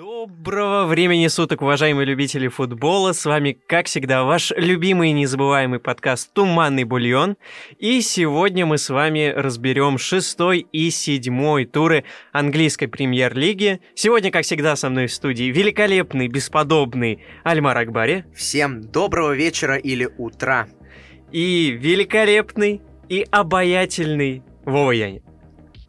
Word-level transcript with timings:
Доброго 0.00 0.86
времени 0.86 1.26
суток, 1.26 1.60
уважаемые 1.60 2.06
любители 2.06 2.48
футбола. 2.48 3.12
С 3.12 3.26
вами, 3.26 3.58
как 3.66 3.84
всегда, 3.84 4.24
ваш 4.24 4.50
любимый 4.56 5.10
и 5.10 5.12
незабываемый 5.12 5.78
подкаст 5.78 6.32
«Туманный 6.32 6.84
бульон». 6.84 7.36
И 7.78 8.00
сегодня 8.00 8.64
мы 8.64 8.78
с 8.78 8.88
вами 8.88 9.30
разберем 9.36 9.98
шестой 9.98 10.66
и 10.72 10.88
седьмой 10.88 11.66
туры 11.66 12.04
английской 12.32 12.86
премьер-лиги. 12.86 13.82
Сегодня, 13.94 14.30
как 14.30 14.44
всегда, 14.44 14.74
со 14.74 14.88
мной 14.88 15.06
в 15.06 15.12
студии 15.12 15.52
великолепный, 15.52 16.28
бесподобный 16.28 17.22
Альмар 17.44 17.76
Акбари. 17.76 18.24
Всем 18.34 18.80
доброго 18.80 19.32
вечера 19.32 19.76
или 19.76 20.08
утра. 20.16 20.66
И 21.30 21.76
великолепный, 21.78 22.80
и 23.10 23.26
обаятельный 23.30 24.42
Вова 24.64 24.92
Яни. 24.92 25.22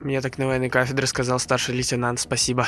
Мне 0.02 0.20
так 0.20 0.38
на 0.38 0.48
военной 0.48 0.70
кафедре 0.70 1.08
сказал 1.08 1.40
старший 1.40 1.76
лейтенант, 1.76 2.20
спасибо. 2.20 2.68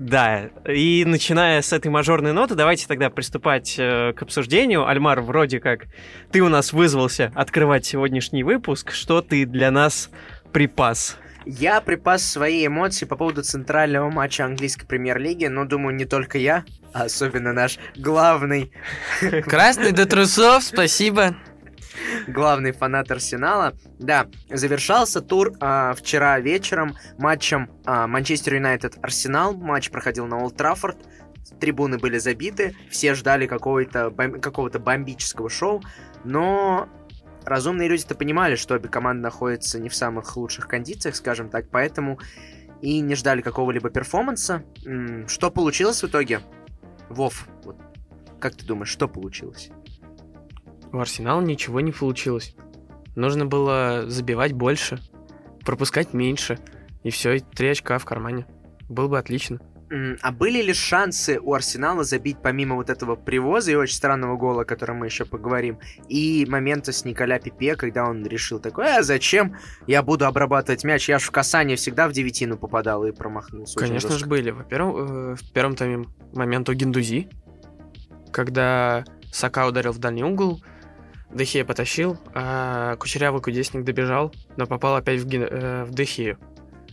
Да, 0.00 0.48
и 0.66 1.04
начиная 1.06 1.60
с 1.60 1.74
этой 1.74 1.88
мажорной 1.88 2.32
ноты, 2.32 2.54
давайте 2.54 2.86
тогда 2.86 3.10
приступать 3.10 3.74
э, 3.76 4.14
к 4.14 4.22
обсуждению. 4.22 4.88
Альмар, 4.88 5.20
вроде 5.20 5.60
как 5.60 5.88
ты 6.32 6.40
у 6.40 6.48
нас 6.48 6.72
вызвался 6.72 7.30
открывать 7.34 7.84
сегодняшний 7.84 8.42
выпуск. 8.42 8.92
Что 8.92 9.20
ты 9.20 9.44
для 9.44 9.70
нас 9.70 10.08
припас? 10.54 11.18
Я 11.44 11.82
припас 11.82 12.24
свои 12.24 12.66
эмоции 12.66 13.04
по 13.04 13.14
поводу 13.14 13.42
центрального 13.42 14.08
матча 14.08 14.46
английской 14.46 14.86
премьер-лиги, 14.86 15.44
но 15.46 15.66
думаю, 15.66 15.94
не 15.94 16.06
только 16.06 16.38
я, 16.38 16.64
а 16.94 17.02
особенно 17.02 17.52
наш 17.52 17.78
главный... 17.94 18.72
Красный 19.44 19.92
до 19.92 20.06
трусов, 20.06 20.62
спасибо 20.62 21.36
главный 22.26 22.72
фанат 22.72 23.10
Арсенала. 23.10 23.74
Да, 23.98 24.26
завершался 24.48 25.20
тур 25.20 25.52
а, 25.60 25.94
вчера 25.94 26.40
вечером 26.40 26.96
матчем 27.18 27.70
а, 27.84 28.06
Манчестер 28.06 28.54
Юнайтед 28.54 28.98
Арсенал. 29.02 29.54
Матч 29.54 29.90
проходил 29.90 30.26
на 30.26 30.38
Олд 30.38 30.56
Траффорд. 30.56 30.98
Трибуны 31.58 31.98
были 31.98 32.18
забиты, 32.18 32.76
все 32.90 33.14
ждали 33.14 33.46
какого-то 33.46 34.10
бом- 34.10 34.40
какого-то 34.40 34.78
бомбического 34.78 35.50
шоу, 35.50 35.82
но 36.24 36.88
разумные 37.44 37.88
люди-то 37.88 38.14
понимали, 38.14 38.54
что 38.54 38.74
обе 38.74 38.88
команды 38.88 39.22
находятся 39.22 39.80
не 39.80 39.88
в 39.88 39.94
самых 39.94 40.36
лучших 40.36 40.68
кондициях, 40.68 41.16
скажем 41.16 41.50
так, 41.50 41.68
поэтому 41.70 42.18
и 42.80 43.00
не 43.00 43.14
ждали 43.14 43.42
какого-либо 43.42 43.90
перформанса. 43.90 44.62
Что 45.26 45.50
получилось 45.50 46.02
в 46.02 46.06
итоге? 46.06 46.40
Вов, 47.08 47.46
вот, 47.64 47.76
как 48.38 48.54
ты 48.54 48.64
думаешь, 48.64 48.90
что 48.90 49.08
получилось? 49.08 49.70
У 50.92 50.98
Арсенала 50.98 51.40
ничего 51.40 51.80
не 51.80 51.92
получилось. 51.92 52.54
Нужно 53.16 53.46
было 53.46 54.04
забивать 54.06 54.52
больше, 54.52 54.98
пропускать 55.64 56.14
меньше, 56.14 56.58
и 57.02 57.10
все, 57.10 57.34
и 57.34 57.40
три 57.40 57.68
очка 57.68 57.98
в 57.98 58.04
кармане. 58.04 58.46
Было 58.88 59.08
бы 59.08 59.18
отлично. 59.18 59.60
А 60.22 60.30
были 60.30 60.62
ли 60.62 60.72
шансы 60.72 61.40
у 61.40 61.52
Арсенала 61.52 62.04
забить 62.04 62.38
помимо 62.40 62.76
вот 62.76 62.90
этого 62.90 63.16
привоза 63.16 63.72
и 63.72 63.74
очень 63.74 63.96
странного 63.96 64.36
гола, 64.36 64.62
о 64.62 64.64
котором 64.64 64.98
мы 64.98 65.06
еще 65.06 65.24
поговорим, 65.24 65.80
и 66.08 66.46
момента 66.48 66.92
с 66.92 67.04
Николя 67.04 67.40
Пипе, 67.40 67.74
когда 67.74 68.04
он 68.04 68.24
решил 68.24 68.60
такой, 68.60 68.98
а 68.98 69.02
зачем 69.02 69.56
я 69.88 70.04
буду 70.04 70.26
обрабатывать 70.26 70.84
мяч, 70.84 71.08
я 71.08 71.18
же 71.18 71.26
в 71.26 71.32
касание 71.32 71.76
всегда 71.76 72.08
в 72.08 72.12
девятину 72.12 72.56
попадал 72.56 73.04
и 73.04 73.10
промахнулся. 73.10 73.76
Конечно 73.76 74.16
же 74.16 74.26
были. 74.26 74.50
Во-первых, 74.50 75.10
э, 75.10 75.34
в 75.34 75.52
первом 75.52 75.74
тайме 75.74 76.06
момент 76.32 76.68
у 76.68 76.72
Гиндузи, 76.72 77.28
когда 78.30 79.04
Сака 79.32 79.66
ударил 79.66 79.90
в 79.90 79.98
дальний 79.98 80.22
угол, 80.22 80.62
Дехия 81.32 81.64
потащил, 81.64 82.18
а 82.34 82.96
Кучерявый 82.96 83.40
кудесник 83.40 83.84
добежал, 83.84 84.32
но 84.56 84.66
попал 84.66 84.96
опять 84.96 85.20
в, 85.20 85.26
ген... 85.26 85.42
э, 85.42 85.84
в 85.84 85.90
Дехию. 85.92 86.38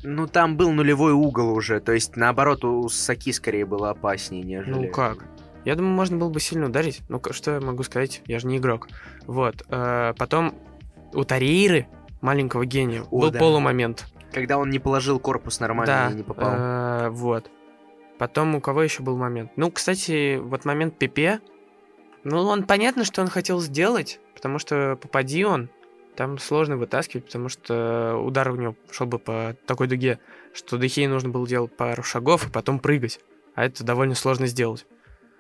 Ну, 0.03 0.27
там 0.27 0.57
был 0.57 0.71
нулевой 0.71 1.11
угол 1.11 1.53
уже, 1.53 1.79
то 1.79 1.91
есть, 1.91 2.15
наоборот, 2.15 2.63
у 2.63 2.87
Саки 2.87 3.31
скорее 3.31 3.65
было 3.65 3.89
опаснее, 3.89 4.43
нежели... 4.43 4.71
Ну 4.71 4.91
как? 4.91 5.25
Я 5.65 5.75
думаю, 5.75 5.93
можно 5.93 6.17
было 6.17 6.29
бы 6.29 6.39
сильно 6.39 6.67
ударить. 6.67 7.01
Ну, 7.09 7.21
что 7.31 7.55
я 7.55 7.59
могу 7.59 7.83
сказать? 7.83 8.21
Я 8.25 8.39
же 8.39 8.47
не 8.47 8.57
игрок. 8.57 8.87
Вот. 9.25 9.65
Э, 9.69 10.13
потом 10.17 10.55
у 11.13 11.23
Тарейры, 11.23 11.87
маленького 12.21 12.65
гения, 12.65 13.01
О, 13.11 13.21
был 13.21 13.31
да. 13.31 13.39
полумомент. 13.39 14.05
Когда 14.31 14.57
он 14.59 14.69
не 14.69 14.79
положил 14.79 15.19
корпус 15.19 15.59
нормально 15.59 15.93
да, 15.93 16.11
и 16.11 16.15
не 16.15 16.23
попал. 16.23 16.53
Э, 16.53 17.09
вот. 17.09 17.49
Потом 18.17 18.55
у 18.55 18.61
кого 18.61 18.83
еще 18.83 19.03
был 19.03 19.17
момент? 19.17 19.51
Ну, 19.55 19.71
кстати, 19.71 20.37
вот 20.37 20.63
момент 20.63 20.97
Пепе. 20.97 21.41
Ну, 22.23 22.37
он 22.43 22.63
понятно, 22.63 23.03
что 23.03 23.21
он 23.21 23.27
хотел 23.27 23.59
сделать, 23.59 24.19
Потому 24.37 24.59
что 24.59 24.95
попади 25.01 25.43
он, 25.45 25.67
там 26.15 26.37
сложно 26.37 26.77
вытаскивать, 26.77 27.25
потому 27.25 27.49
что 27.49 28.17
удар 28.23 28.51
у 28.51 28.55
него 28.55 28.75
шел 28.91 29.07
бы 29.07 29.17
по 29.17 29.55
такой 29.65 29.87
дуге, 29.87 30.19
что 30.53 30.77
Дехей 30.77 31.07
нужно 31.07 31.29
было 31.29 31.47
делать 31.47 31.75
пару 31.75 32.03
шагов 32.03 32.47
и 32.47 32.51
потом 32.51 32.77
прыгать. 32.77 33.19
А 33.55 33.65
это 33.65 33.83
довольно 33.83 34.13
сложно 34.13 34.45
сделать. 34.45 34.85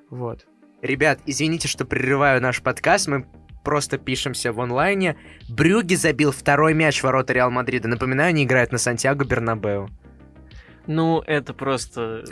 Вот. 0.09 0.47
Ребят, 0.81 1.19
извините, 1.27 1.67
что 1.67 1.85
прерываю 1.85 2.41
наш 2.41 2.63
подкаст, 2.63 3.07
мы 3.07 3.27
просто 3.63 3.99
пишемся 3.99 4.51
в 4.51 4.59
онлайне. 4.59 5.15
Брюги 5.47 5.93
забил 5.93 6.31
второй 6.31 6.73
мяч 6.73 7.01
в 7.01 7.03
ворота 7.03 7.33
Реал 7.33 7.51
Мадрида. 7.51 7.87
Напоминаю, 7.87 8.29
они 8.29 8.45
играют 8.45 8.71
на 8.71 8.79
Сантьяго 8.79 9.25
Бернабеу. 9.25 9.89
Ну, 10.87 11.21
это 11.21 11.53
просто, 11.53 12.23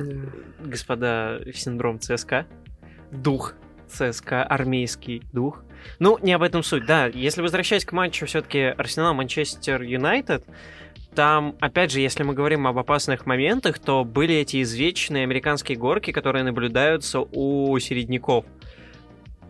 господа, 0.59 1.41
синдром 1.53 1.99
ЦСКА. 1.99 2.47
Дух 3.11 3.53
ЦСКА, 3.87 4.43
армейский 4.43 5.21
дух. 5.31 5.63
Ну, 5.99 6.17
не 6.21 6.33
об 6.33 6.43
этом 6.43 6.63
суть, 6.63 6.85
да. 6.85 7.07
Если 7.07 7.41
возвращаясь 7.41 7.85
к 7.85 7.91
матчу 7.91 8.25
все-таки 8.25 8.59
Арсенал-Манчестер 8.59 9.81
Юнайтед, 9.81 10.43
там, 11.15 11.55
опять 11.61 11.91
же, 11.91 12.01
если 12.01 12.23
мы 12.23 12.33
говорим 12.33 12.67
об 12.67 12.77
опасных 12.77 13.25
моментах, 13.25 13.79
то 13.79 14.03
были 14.03 14.35
эти 14.35 14.61
извечные 14.61 15.23
американские 15.23 15.77
горки, 15.77 16.11
которые 16.11 16.43
наблюдаются 16.43 17.21
у 17.21 17.79
середняков 17.79 18.45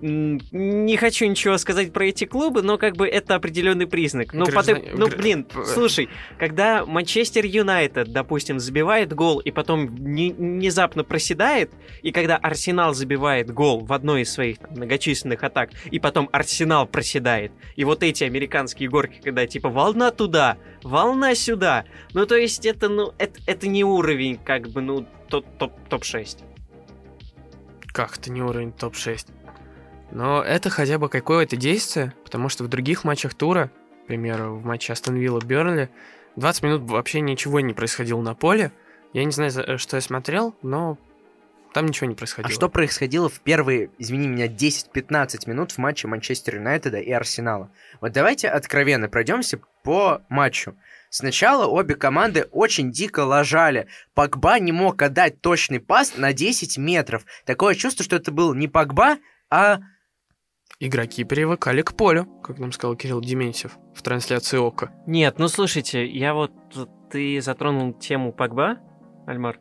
не 0.02 0.98
хочу 0.98 1.26
ничего 1.26 1.58
сказать 1.58 1.94
про 1.94 2.06
эти 2.06 2.26
клубы, 2.26 2.62
но 2.62 2.78
как 2.78 2.96
бы 2.96 3.08
это 3.08 3.36
определенный 3.36 3.88
признак. 3.88 4.34
Ну, 4.34 4.46
потом, 4.48 4.80
ну 4.94 5.08
блин, 5.08 5.48
слушай, 5.66 6.10
когда 6.38 6.86
Манчестер 6.86 7.46
Юнайтед, 7.46 8.12
допустим, 8.12 8.60
забивает 8.60 9.14
гол 9.14 9.40
и 9.40 9.52
потом 9.52 9.88
внезапно 9.88 11.04
проседает, 11.04 11.72
и 12.02 12.12
когда 12.12 12.38
Арсенал 12.38 12.94
забивает 12.94 13.52
гол 13.52 13.86
в 13.86 13.94
одной 13.94 14.22
из 14.24 14.32
своих 14.32 14.60
там, 14.60 14.72
многочисленных 14.72 15.44
атак, 15.44 15.72
и 15.90 16.00
потом 16.00 16.30
Арсенал 16.32 16.86
проседает, 16.88 17.52
и 17.76 17.84
вот 17.84 18.04
эти 18.04 18.24
американские 18.24 18.90
горки, 18.90 19.20
когда 19.24 19.48
типа 19.48 19.70
волна 19.70 20.12
туда, 20.12 20.58
волна 20.84 21.36
сюда, 21.36 21.86
ну 22.14 22.26
то 22.26 22.36
есть 22.36 22.66
это, 22.66 22.90
ну, 22.90 23.14
это, 23.18 23.40
это 23.48 23.68
не 23.68 23.84
уровень 23.84 24.38
как 24.38 24.70
бы, 24.70 24.82
ну, 24.82 25.06
топ-6. 25.30 26.44
Как 27.88 28.18
это 28.18 28.32
не 28.32 28.42
уровень 28.42 28.74
топ-6? 28.74 29.28
Но 30.16 30.42
это 30.42 30.70
хотя 30.70 30.98
бы 30.98 31.10
какое-то 31.10 31.58
действие, 31.58 32.14
потому 32.24 32.48
что 32.48 32.64
в 32.64 32.70
других 32.70 33.04
матчах 33.04 33.34
тура, 33.34 33.70
к 34.06 34.08
примеру, 34.08 34.56
в 34.56 34.66
матче 34.66 34.94
Астон 34.94 35.18
Вилла 35.18 35.42
Бернли, 35.42 35.90
20 36.38 36.64
минут 36.64 36.82
вообще 36.90 37.20
ничего 37.20 37.60
не 37.60 37.74
происходило 37.74 38.22
на 38.22 38.34
поле. 38.34 38.72
Я 39.12 39.26
не 39.26 39.32
знаю, 39.32 39.52
э, 39.52 39.78
что 39.78 39.98
я 39.98 40.02
смотрел, 40.02 40.56
но 40.62 40.98
там 41.74 41.86
ничего 41.88 42.08
не 42.08 42.16
происходило. 42.16 42.50
А 42.50 42.56
что 42.56 42.70
происходило 42.70 43.28
в 43.28 43.42
первые, 43.42 43.90
извини 43.98 44.30
меня, 44.30 44.48
10-15 44.48 45.50
минут 45.50 45.74
в 45.74 45.80
матче 45.80 46.08
Манчестер 46.08 46.56
Юнайтеда 46.56 46.98
и 46.98 47.12
Арсенала? 47.12 47.70
Вот 48.00 48.14
давайте 48.14 48.48
откровенно 48.48 49.10
пройдемся 49.10 49.60
по 49.84 50.22
матчу. 50.30 50.78
Сначала 51.10 51.68
обе 51.68 51.96
команды 51.96 52.48
очень 52.52 52.90
дико 52.90 53.26
ложали. 53.26 53.88
Погба 54.14 54.60
не 54.60 54.72
мог 54.72 55.02
отдать 55.02 55.42
точный 55.42 55.82
пас 55.82 56.16
на 56.16 56.32
10 56.32 56.78
метров. 56.78 57.26
Такое 57.44 57.76
чувство, 57.76 58.06
что 58.06 58.16
это 58.16 58.32
был 58.32 58.54
не 58.54 58.70
Погба, 58.70 59.18
а 59.50 59.80
Игроки 60.80 61.24
привыкали 61.24 61.82
к 61.82 61.96
полю, 61.96 62.26
как 62.44 62.60
нам 62.60 62.72
сказал 62.72 62.96
Кирилл 62.96 63.22
Дементьев 63.22 63.78
в 63.94 64.02
трансляции 64.02 64.58
ОКО. 64.58 64.92
Нет, 65.08 65.40
ну 65.40 65.48
слушайте, 65.48 66.06
я 66.06 66.34
вот... 66.34 66.52
Ты 67.10 67.40
затронул 67.40 67.94
тему 67.94 68.34
Погба, 68.34 68.80
Альмар. 69.26 69.60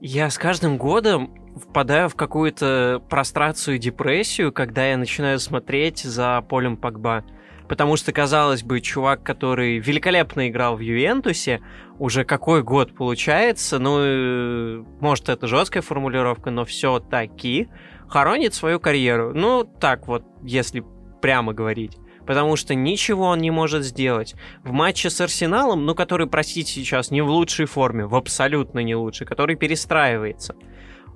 Я 0.00 0.28
с 0.28 0.36
каждым 0.36 0.76
годом 0.76 1.34
впадаю 1.56 2.10
в 2.10 2.16
какую-то 2.16 3.02
прострацию 3.08 3.76
и 3.76 3.78
депрессию, 3.78 4.52
когда 4.52 4.86
я 4.86 4.98
начинаю 4.98 5.38
смотреть 5.38 6.00
за 6.00 6.44
полем 6.46 6.76
Погба. 6.76 7.24
Потому 7.66 7.96
что, 7.96 8.12
казалось 8.12 8.62
бы, 8.62 8.80
чувак, 8.80 9.22
который 9.22 9.78
великолепно 9.78 10.48
играл 10.48 10.76
в 10.76 10.80
Ювентусе, 10.80 11.62
уже 11.98 12.24
какой 12.24 12.62
год 12.62 12.94
получается, 12.94 13.78
ну, 13.78 14.84
может, 15.00 15.28
это 15.28 15.46
жесткая 15.46 15.82
формулировка, 15.82 16.50
но 16.50 16.64
все-таки 16.64 17.68
хоронит 18.08 18.54
свою 18.54 18.80
карьеру. 18.80 19.32
Ну, 19.34 19.64
так 19.64 20.06
вот, 20.06 20.24
если 20.42 20.84
прямо 21.20 21.52
говорить. 21.52 21.96
Потому 22.26 22.56
что 22.56 22.74
ничего 22.74 23.26
он 23.26 23.38
не 23.38 23.50
может 23.50 23.84
сделать. 23.84 24.34
В 24.64 24.72
матче 24.72 25.10
с 25.10 25.20
Арсеналом, 25.20 25.86
ну, 25.86 25.94
который, 25.94 26.26
простите, 26.26 26.72
сейчас 26.72 27.10
не 27.10 27.20
в 27.22 27.28
лучшей 27.28 27.66
форме, 27.66 28.06
в 28.06 28.14
абсолютно 28.16 28.80
не 28.80 28.96
лучшей, 28.96 29.26
который 29.26 29.54
перестраивается, 29.56 30.56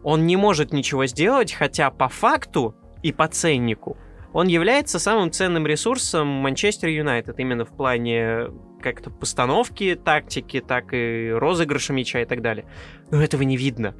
он 0.05 0.27
не 0.27 0.37
может 0.37 0.73
ничего 0.73 1.07
сделать, 1.07 1.53
хотя 1.53 1.91
по 1.91 2.09
факту 2.09 2.77
и 3.03 3.13
по 3.13 3.27
ценнику 3.29 3.97
он 4.33 4.47
является 4.47 4.99
самым 5.01 5.33
ценным 5.33 5.67
ресурсом 5.67 6.29
Манчестер 6.29 6.89
Юнайтед 6.89 7.39
именно 7.41 7.65
в 7.65 7.77
плане 7.77 8.47
как-то 8.81 9.11
постановки, 9.11 9.97
тактики, 9.97 10.61
так 10.61 10.95
и 10.95 11.31
розыгрыша 11.33 11.93
мяча 11.93 12.21
и 12.21 12.25
так 12.25 12.41
далее. 12.41 12.67
Но 13.11 13.21
этого 13.21 13.43
не 13.43 13.57
видно 13.57 13.95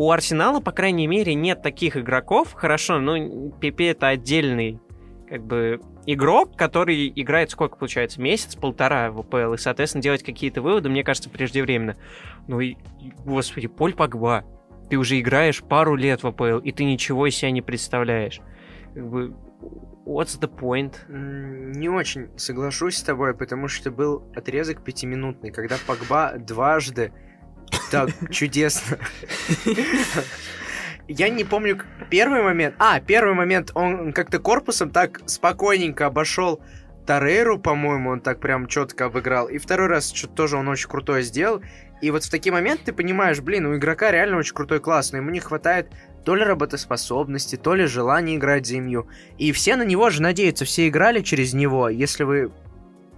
у 0.00 0.10
Арсенала, 0.12 0.60
по 0.60 0.72
крайней 0.72 1.06
мере, 1.06 1.34
нет 1.34 1.60
таких 1.60 1.94
игроков. 1.94 2.54
Хорошо, 2.54 3.00
ну, 3.00 3.50
Пепе 3.60 3.88
это 3.88 4.08
отдельный 4.08 4.80
как 5.28 5.44
бы 5.44 5.78
игрок, 6.06 6.56
который 6.56 7.12
играет 7.14 7.50
сколько 7.50 7.76
получается, 7.76 8.18
месяц-полтора 8.18 9.10
в 9.10 9.20
АПЛ, 9.20 9.52
и, 9.52 9.58
соответственно, 9.58 10.02
делать 10.02 10.22
какие-то 10.22 10.62
выводы, 10.62 10.88
мне 10.88 11.04
кажется, 11.04 11.28
преждевременно. 11.28 11.96
Ну 12.48 12.60
и, 12.60 12.76
господи, 13.26 13.68
Поль 13.68 13.92
Погба, 13.92 14.46
ты 14.88 14.96
уже 14.96 15.20
играешь 15.20 15.62
пару 15.62 15.96
лет 15.96 16.22
в 16.22 16.28
АПЛ, 16.28 16.60
и 16.60 16.72
ты 16.72 16.84
ничего 16.84 17.26
из 17.26 17.36
себя 17.36 17.50
не 17.50 17.60
представляешь. 17.60 18.40
Как 18.94 19.06
бы, 19.06 19.36
what's 20.06 20.40
the 20.40 20.50
point? 20.50 20.94
Не 21.08 21.90
очень 21.90 22.30
соглашусь 22.38 22.96
с 22.96 23.02
тобой, 23.02 23.36
потому 23.36 23.68
что 23.68 23.90
был 23.90 24.24
отрезок 24.34 24.82
пятиминутный, 24.82 25.50
когда 25.50 25.76
Погба 25.86 26.38
дважды 26.38 27.12
так 27.90 28.10
чудесно 28.30 28.98
я 31.10 31.28
не 31.28 31.42
помню 31.42 31.80
первый 32.08 32.40
момент. 32.40 32.76
А, 32.78 33.00
первый 33.00 33.34
момент, 33.34 33.72
он 33.74 34.12
как-то 34.12 34.38
корпусом 34.38 34.90
так 34.90 35.20
спокойненько 35.26 36.06
обошел 36.06 36.60
Тарейру, 37.04 37.58
по-моему, 37.58 38.10
он 38.10 38.20
так 38.20 38.38
прям 38.38 38.68
четко 38.68 39.06
обыграл. 39.06 39.48
И 39.48 39.58
второй 39.58 39.88
раз 39.88 40.12
что-то 40.12 40.34
тоже 40.34 40.56
он 40.56 40.68
очень 40.68 40.88
крутое 40.88 41.24
сделал. 41.24 41.62
И 42.00 42.12
вот 42.12 42.22
в 42.22 42.30
такие 42.30 42.52
моменты 42.52 42.84
ты 42.86 42.92
понимаешь, 42.92 43.40
блин, 43.40 43.66
у 43.66 43.76
игрока 43.76 44.12
реально 44.12 44.36
очень 44.36 44.54
крутой 44.54 44.78
класс, 44.78 45.10
но 45.10 45.18
ему 45.18 45.30
не 45.30 45.40
хватает 45.40 45.88
то 46.24 46.36
ли 46.36 46.44
работоспособности, 46.44 47.56
то 47.56 47.74
ли 47.74 47.86
желания 47.86 48.36
играть 48.36 48.66
за 48.66 48.78
МЮ. 48.78 49.08
И 49.36 49.50
все 49.50 49.74
на 49.74 49.82
него 49.82 50.10
же 50.10 50.22
надеются, 50.22 50.64
все 50.64 50.86
играли 50.86 51.22
через 51.22 51.54
него. 51.54 51.88
Если 51.88 52.22
вы 52.22 52.52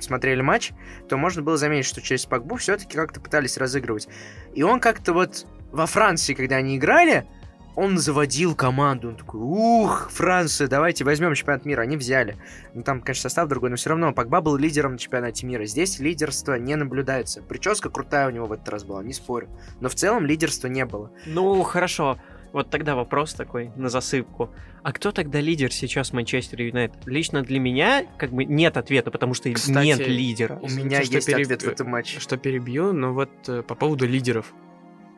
смотрели 0.03 0.41
матч, 0.41 0.73
то 1.09 1.17
можно 1.17 1.43
было 1.43 1.57
заметить, 1.57 1.89
что 1.89 2.01
через 2.01 2.27
Пакбу 2.27 2.57
все-таки 2.57 2.97
как-то 2.97 3.21
пытались 3.21 3.57
разыгрывать. 3.57 4.09
И 4.55 4.63
он 4.63 4.81
как-то 4.81 5.13
вот 5.13 5.47
во 5.71 5.87
Франции, 5.87 6.35
когда 6.35 6.57
они 6.57 6.77
играли, 6.77 7.27
он 7.75 7.99
заводил 7.99 8.55
команду, 8.55 9.09
он 9.09 9.17
такой, 9.17 9.41
ух, 9.41 10.11
Франция, 10.11 10.69
давайте 10.69 11.05
возьмем 11.05 11.35
чемпионат 11.35 11.65
мира. 11.65 11.83
Они 11.83 11.97
взяли. 11.97 12.37
Ну, 12.75 12.83
там, 12.83 13.01
конечно, 13.01 13.23
состав 13.23 13.49
другой, 13.49 13.71
но 13.71 13.77
все 13.77 13.91
равно 13.91 14.13
Погба 14.13 14.41
был 14.41 14.57
лидером 14.57 14.93
на 14.93 14.99
чемпионате 14.99 15.47
мира. 15.47 15.65
Здесь 15.65 15.99
лидерство 15.99 16.55
не 16.55 16.77
наблюдается. 16.77 17.43
Прическа 17.43 17.89
крутая 17.89 18.29
у 18.29 18.31
него 18.31 18.47
в 18.47 18.53
этот 18.53 18.69
раз 18.69 18.85
была, 18.85 19.03
не 19.03 19.15
спорю. 19.15 19.49
Но 19.81 19.89
в 19.89 19.95
целом 19.95 20.27
лидерства 20.27 20.69
не 20.69 20.85
было. 20.85 21.11
Ну, 21.25 21.63
хорошо. 21.63 22.19
Вот 22.53 22.69
тогда 22.69 22.95
вопрос 22.95 23.33
такой 23.33 23.71
на 23.77 23.89
засыпку. 23.89 24.51
А 24.83 24.93
кто 24.93 25.11
тогда 25.11 25.41
лидер 25.41 25.73
сейчас 25.73 26.13
Манчестер 26.13 26.61
Юнайтед? 26.61 27.07
Лично 27.07 27.43
для 27.43 27.59
меня 27.59 28.05
как 28.19 28.31
бы 28.31 28.45
нет 28.45 28.77
ответа, 28.77 29.11
потому 29.11 29.33
что 29.33 29.51
Кстати, 29.53 29.87
нет 29.87 30.07
лидера. 30.07 30.57
У 30.57 30.69
меня 30.69 31.03
что 31.03 31.15
есть 31.15 31.29
переб- 31.29 31.45
ответ 31.45 31.63
в 31.63 31.69
этом 31.69 31.89
матче. 31.89 32.21
Что 32.21 32.37
перебью, 32.37 32.93
но 32.93 33.15
вот 33.15 33.31
э, 33.49 33.63
по 33.63 33.75
поводу 33.75 34.07
лидеров. 34.07 34.53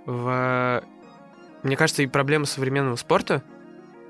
В... 0.06 0.84
Мне 1.62 1.76
кажется, 1.76 2.02
и 2.02 2.06
проблема 2.06 2.44
современного 2.44 2.96
спорта 2.96 3.42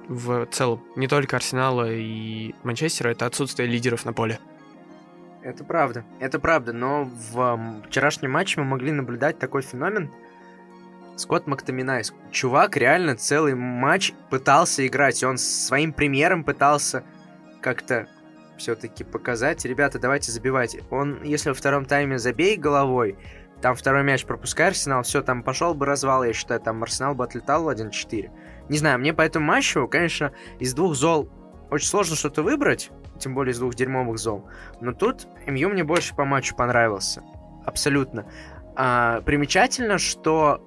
в 0.09 0.47
целом, 0.47 0.83
не 0.97 1.09
только 1.09 1.37
Арсенала 1.37 1.91
и 1.91 2.55
Манчестера, 2.63 3.09
это 3.11 3.27
отсутствие 3.27 3.69
лидеров 3.69 4.05
на 4.05 4.13
поле. 4.13 4.39
Это 5.43 5.63
правда, 5.65 6.05
это 6.21 6.39
правда, 6.39 6.73
но 6.73 7.05
в 7.05 7.83
вчерашнем 7.87 8.33
матче 8.33 8.61
мы 8.61 8.67
могли 8.67 8.93
наблюдать 8.93 9.39
такой 9.39 9.63
феномен. 9.63 10.11
Скотт 11.17 11.47
Мактаминай. 11.47 12.03
Чувак 12.31 12.77
реально 12.77 13.17
целый 13.17 13.55
матч 13.55 14.13
пытался 14.31 14.87
играть, 14.87 15.23
он 15.23 15.39
своим 15.39 15.93
примером 15.93 16.45
пытался 16.45 17.05
как-то 17.61 18.09
все-таки 18.57 19.05
показать, 19.05 19.65
ребята, 19.65 19.99
давайте 19.99 20.33
забивайте. 20.33 20.83
Он, 20.91 21.23
если 21.23 21.49
во 21.49 21.55
втором 21.55 21.85
тайме 21.85 22.19
забей 22.19 22.57
головой, 22.57 23.17
там 23.61 23.75
второй 23.75 24.03
мяч 24.03 24.25
пропускай 24.25 24.69
Арсенал, 24.69 25.03
все, 25.03 25.23
там 25.23 25.43
пошел 25.43 25.75
бы 25.75 25.87
развал, 25.87 26.25
я 26.25 26.33
считаю, 26.33 26.61
там 26.61 26.83
Арсенал 26.83 27.15
бы 27.15 27.25
отлетал 27.25 27.71
1-4. 27.71 28.31
Не 28.69 28.79
знаю, 28.79 28.99
мне 28.99 29.13
по 29.13 29.23
этому 29.23 29.47
матчу, 29.47 29.87
конечно, 29.89 30.33
из 30.59 30.75
двух 30.75 30.95
зол 30.95 31.31
очень 31.71 31.89
сложно 31.89 32.17
что-то 32.17 32.43
выбрать, 32.43 32.91
тем 33.19 33.35
более 33.35 33.53
из 33.53 33.59
двух 33.59 33.75
дерьмовых 33.75 34.19
зол. 34.19 34.49
Но 34.81 34.93
тут 34.93 35.27
МЮ 35.47 35.71
мне 35.71 35.85
больше 35.85 36.15
по 36.15 36.25
матчу 36.25 36.55
понравился. 36.55 37.23
Абсолютно. 37.65 38.27
А, 38.77 39.23
примечательно, 39.23 39.99
что 39.99 40.61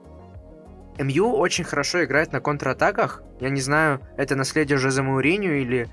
МЮ 0.99 1.33
очень 1.35 1.63
хорошо 1.63 2.03
играет 2.03 2.31
на 2.33 2.39
контратаках. 2.39 3.21
Я 3.39 3.49
не 3.49 3.61
знаю, 3.61 4.01
это 4.17 4.35
наследие 4.35 4.77
Жозе 4.77 5.01
Мауриню 5.01 5.59
или 5.61 5.87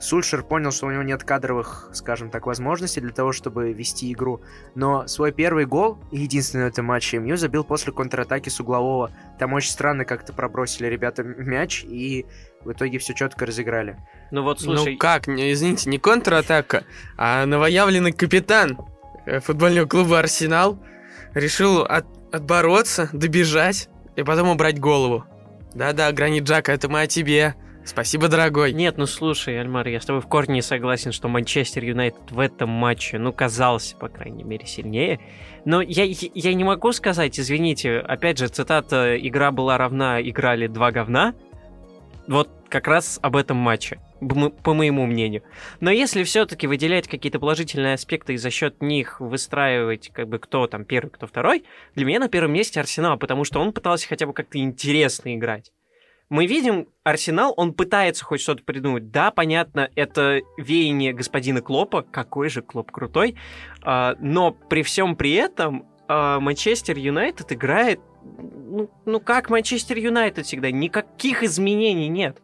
Сульшер 0.00 0.42
понял, 0.42 0.72
что 0.72 0.86
у 0.86 0.90
него 0.90 1.02
нет 1.02 1.24
кадровых, 1.24 1.90
скажем 1.92 2.30
так, 2.30 2.46
возможностей 2.46 3.02
для 3.02 3.12
того, 3.12 3.32
чтобы 3.32 3.72
вести 3.74 4.10
игру. 4.12 4.40
Но 4.74 5.06
свой 5.06 5.30
первый 5.30 5.66
гол, 5.66 5.98
и 6.10 6.20
единственный 6.20 6.64
в 6.64 6.68
этом 6.68 6.86
матче, 6.86 7.18
МЮ 7.18 7.36
забил 7.36 7.64
после 7.64 7.92
контратаки 7.92 8.48
с 8.48 8.58
углового. 8.60 9.10
Там 9.38 9.52
очень 9.52 9.70
странно 9.70 10.06
как-то 10.06 10.32
пробросили 10.32 10.86
ребята 10.86 11.22
мяч, 11.22 11.84
и 11.84 12.24
в 12.64 12.72
итоге 12.72 12.98
все 12.98 13.12
четко 13.12 13.44
разыграли. 13.44 13.98
Ну 14.30 14.42
вот, 14.42 14.62
слушай, 14.62 14.92
Ну 14.92 14.98
как, 14.98 15.28
извините, 15.28 15.90
не 15.90 15.98
контратака, 15.98 16.84
а 17.18 17.44
новоявленный 17.44 18.12
капитан 18.12 18.78
э, 19.26 19.40
футбольного 19.40 19.86
клуба 19.86 20.20
Арсенал 20.20 20.82
решил 21.34 21.82
от- 21.82 22.06
отбороться, 22.32 23.10
добежать 23.12 23.90
и 24.20 24.24
потом 24.24 24.48
убрать 24.48 24.78
голову. 24.78 25.24
Да-да, 25.74 26.10
Гранит 26.12 26.44
Джака, 26.44 26.72
это 26.72 26.88
мы 26.88 27.02
о 27.02 27.06
тебе. 27.06 27.54
Спасибо, 27.84 28.28
дорогой. 28.28 28.72
Нет, 28.72 28.98
ну 28.98 29.06
слушай, 29.06 29.58
Альмар, 29.58 29.88
я 29.88 30.00
с 30.00 30.04
тобой 30.04 30.20
в 30.20 30.26
корне 30.26 30.56
не 30.56 30.62
согласен, 30.62 31.12
что 31.12 31.28
Манчестер 31.28 31.82
Юнайтед 31.82 32.30
в 32.30 32.38
этом 32.38 32.68
матче, 32.68 33.18
ну, 33.18 33.32
казался, 33.32 33.96
по 33.96 34.08
крайней 34.08 34.44
мере, 34.44 34.66
сильнее. 34.66 35.18
Но 35.64 35.80
я, 35.80 36.04
я 36.04 36.54
не 36.54 36.64
могу 36.64 36.92
сказать, 36.92 37.40
извините, 37.40 37.98
опять 37.98 38.38
же, 38.38 38.48
цитата 38.48 39.16
«Игра 39.16 39.50
была 39.50 39.78
равна, 39.78 40.20
играли 40.20 40.66
два 40.66 40.92
говна». 40.92 41.34
Вот 42.30 42.48
как 42.68 42.86
раз 42.86 43.18
об 43.22 43.34
этом 43.34 43.56
матче, 43.56 43.98
по 44.62 44.72
моему 44.72 45.04
мнению. 45.04 45.42
Но 45.80 45.90
если 45.90 46.22
все-таки 46.22 46.68
выделять 46.68 47.08
какие-то 47.08 47.40
положительные 47.40 47.94
аспекты 47.94 48.34
и 48.34 48.36
за 48.36 48.50
счет 48.50 48.80
них 48.80 49.18
выстраивать, 49.18 50.10
как 50.12 50.28
бы, 50.28 50.38
кто 50.38 50.68
там 50.68 50.84
первый, 50.84 51.10
кто 51.10 51.26
второй, 51.26 51.64
для 51.96 52.04
меня 52.04 52.20
на 52.20 52.28
первом 52.28 52.52
месте 52.52 52.78
Арсенал, 52.78 53.18
потому 53.18 53.42
что 53.42 53.58
он 53.58 53.72
пытался 53.72 54.06
хотя 54.06 54.26
бы 54.26 54.32
как-то 54.32 54.60
интересно 54.60 55.34
играть 55.34 55.72
мы 56.30 56.46
видим, 56.46 56.86
Арсенал, 57.02 57.52
он 57.56 57.74
пытается 57.74 58.24
хоть 58.24 58.40
что-то 58.40 58.62
придумать. 58.62 59.10
Да, 59.10 59.32
понятно, 59.32 59.90
это 59.96 60.40
веяние 60.56 61.12
господина 61.12 61.60
Клопа, 61.60 62.02
какой 62.02 62.48
же 62.48 62.62
Клоп 62.62 62.92
крутой, 62.92 63.34
а, 63.82 64.14
но 64.20 64.52
при 64.52 64.82
всем 64.84 65.16
при 65.16 65.32
этом 65.32 65.89
Манчестер 66.40 66.96
Юнайтед 66.98 67.52
играет, 67.52 68.00
ну, 68.38 68.90
ну 69.04 69.20
как 69.20 69.50
Манчестер 69.50 69.96
Юнайтед 69.98 70.46
всегда, 70.46 70.70
никаких 70.70 71.42
изменений 71.42 72.08
нет. 72.08 72.40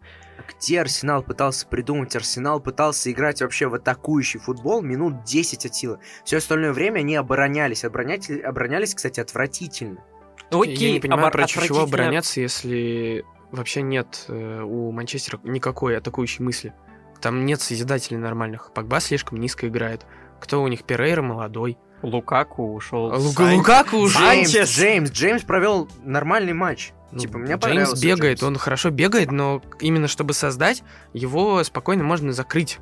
Где 0.58 0.80
Арсенал 0.80 1.23
пытался 1.23 1.66
придумать? 1.66 2.14
Арсенал 2.14 2.61
пытался 2.61 3.11
играть 3.11 3.42
вообще 3.42 3.66
в 3.66 3.75
атакующий 3.75 4.38
футбол 4.38 4.80
минут 4.82 5.25
10 5.25 5.66
от 5.66 5.75
силы. 5.75 5.99
Все 6.25 6.37
остальное 6.37 6.73
время 6.73 7.00
они 7.00 7.16
оборонялись. 7.16 7.85
Оборонять- 7.85 8.30
оборонялись, 8.44 8.94
кстати, 8.94 9.18
отвратительно. 9.18 10.04
Окей, 10.50 10.76
Я 10.76 10.92
не 10.92 11.00
понимаю, 11.00 11.28
обор- 11.28 11.32
против 11.32 11.64
чего 11.64 11.80
обороняться, 11.82 12.40
если 12.40 13.25
вообще 13.50 13.82
нет 13.82 14.26
э, 14.28 14.62
у 14.62 14.92
Манчестера 14.92 15.40
никакой 15.42 15.96
атакующей 15.96 16.44
мысли. 16.44 16.73
Там 17.20 17.44
нет 17.44 17.61
созидателей 17.61 18.18
нормальных. 18.18 18.73
Погба 18.73 19.00
слишком 19.00 19.40
низко 19.40 19.66
играет. 19.66 20.06
Кто 20.38 20.62
у 20.62 20.68
них? 20.68 20.85
Перейра 20.85 21.23
молодой. 21.23 21.78
Лукаку 22.02 22.74
ушел. 22.74 23.06
Лука- 23.12 23.44
Сан- 23.46 23.54
Лукаку. 23.56 24.06
Джеймс, 24.08 24.50
Санчес. 24.52 24.70
Джеймс, 24.70 25.10
Джеймс 25.10 25.42
провел 25.42 25.88
нормальный 26.04 26.52
матч. 26.52 26.92
Ну, 27.12 27.18
типа, 27.20 27.38
мне 27.38 27.54
Джеймс 27.56 28.00
бегает, 28.00 28.38
Джеймс. 28.38 28.42
он 28.42 28.58
хорошо 28.58 28.90
бегает, 28.90 29.30
но 29.32 29.62
именно 29.80 30.08
чтобы 30.08 30.34
создать, 30.34 30.82
его 31.14 31.62
спокойно 31.64 32.04
можно 32.04 32.32
закрыть. 32.32 32.78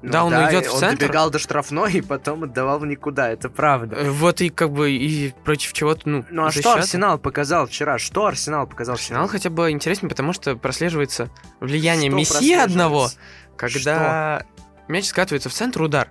Ну 0.00 0.12
да, 0.12 0.24
он 0.24 0.32
уйдет 0.32 0.66
в 0.66 0.74
он 0.74 0.78
центр. 0.80 1.00
добегал 1.06 1.28
до 1.30 1.40
штрафной 1.40 1.94
и 1.94 2.00
потом 2.02 2.44
отдавал 2.44 2.78
в 2.78 2.86
никуда, 2.86 3.30
это 3.30 3.48
правда. 3.48 3.96
Э, 3.96 4.10
Вот 4.10 4.40
и 4.40 4.48
как 4.48 4.70
бы 4.70 4.92
и 4.92 5.32
против 5.44 5.72
чего-то, 5.72 6.02
ну, 6.08 6.24
Ну 6.30 6.44
а 6.44 6.52
что. 6.52 6.74
Арсенал 6.74 7.18
показал 7.18 7.66
вчера? 7.66 7.98
Что 7.98 8.26
Арсенал 8.26 8.68
показал 8.68 8.94
Арсенал 8.94 9.24
вчера? 9.24 9.32
хотя 9.38 9.50
бы 9.50 9.72
интереснее, 9.72 10.08
потому 10.08 10.32
что 10.32 10.54
прослеживается 10.54 11.30
влияние 11.60 12.10
Что 12.10 12.16
Месси 12.18 12.54
одного, 12.54 13.08
когда 13.56 14.44
мяч 14.86 15.06
скатывается 15.06 15.48
в 15.48 15.52
центр, 15.52 15.82
удар. 15.82 16.10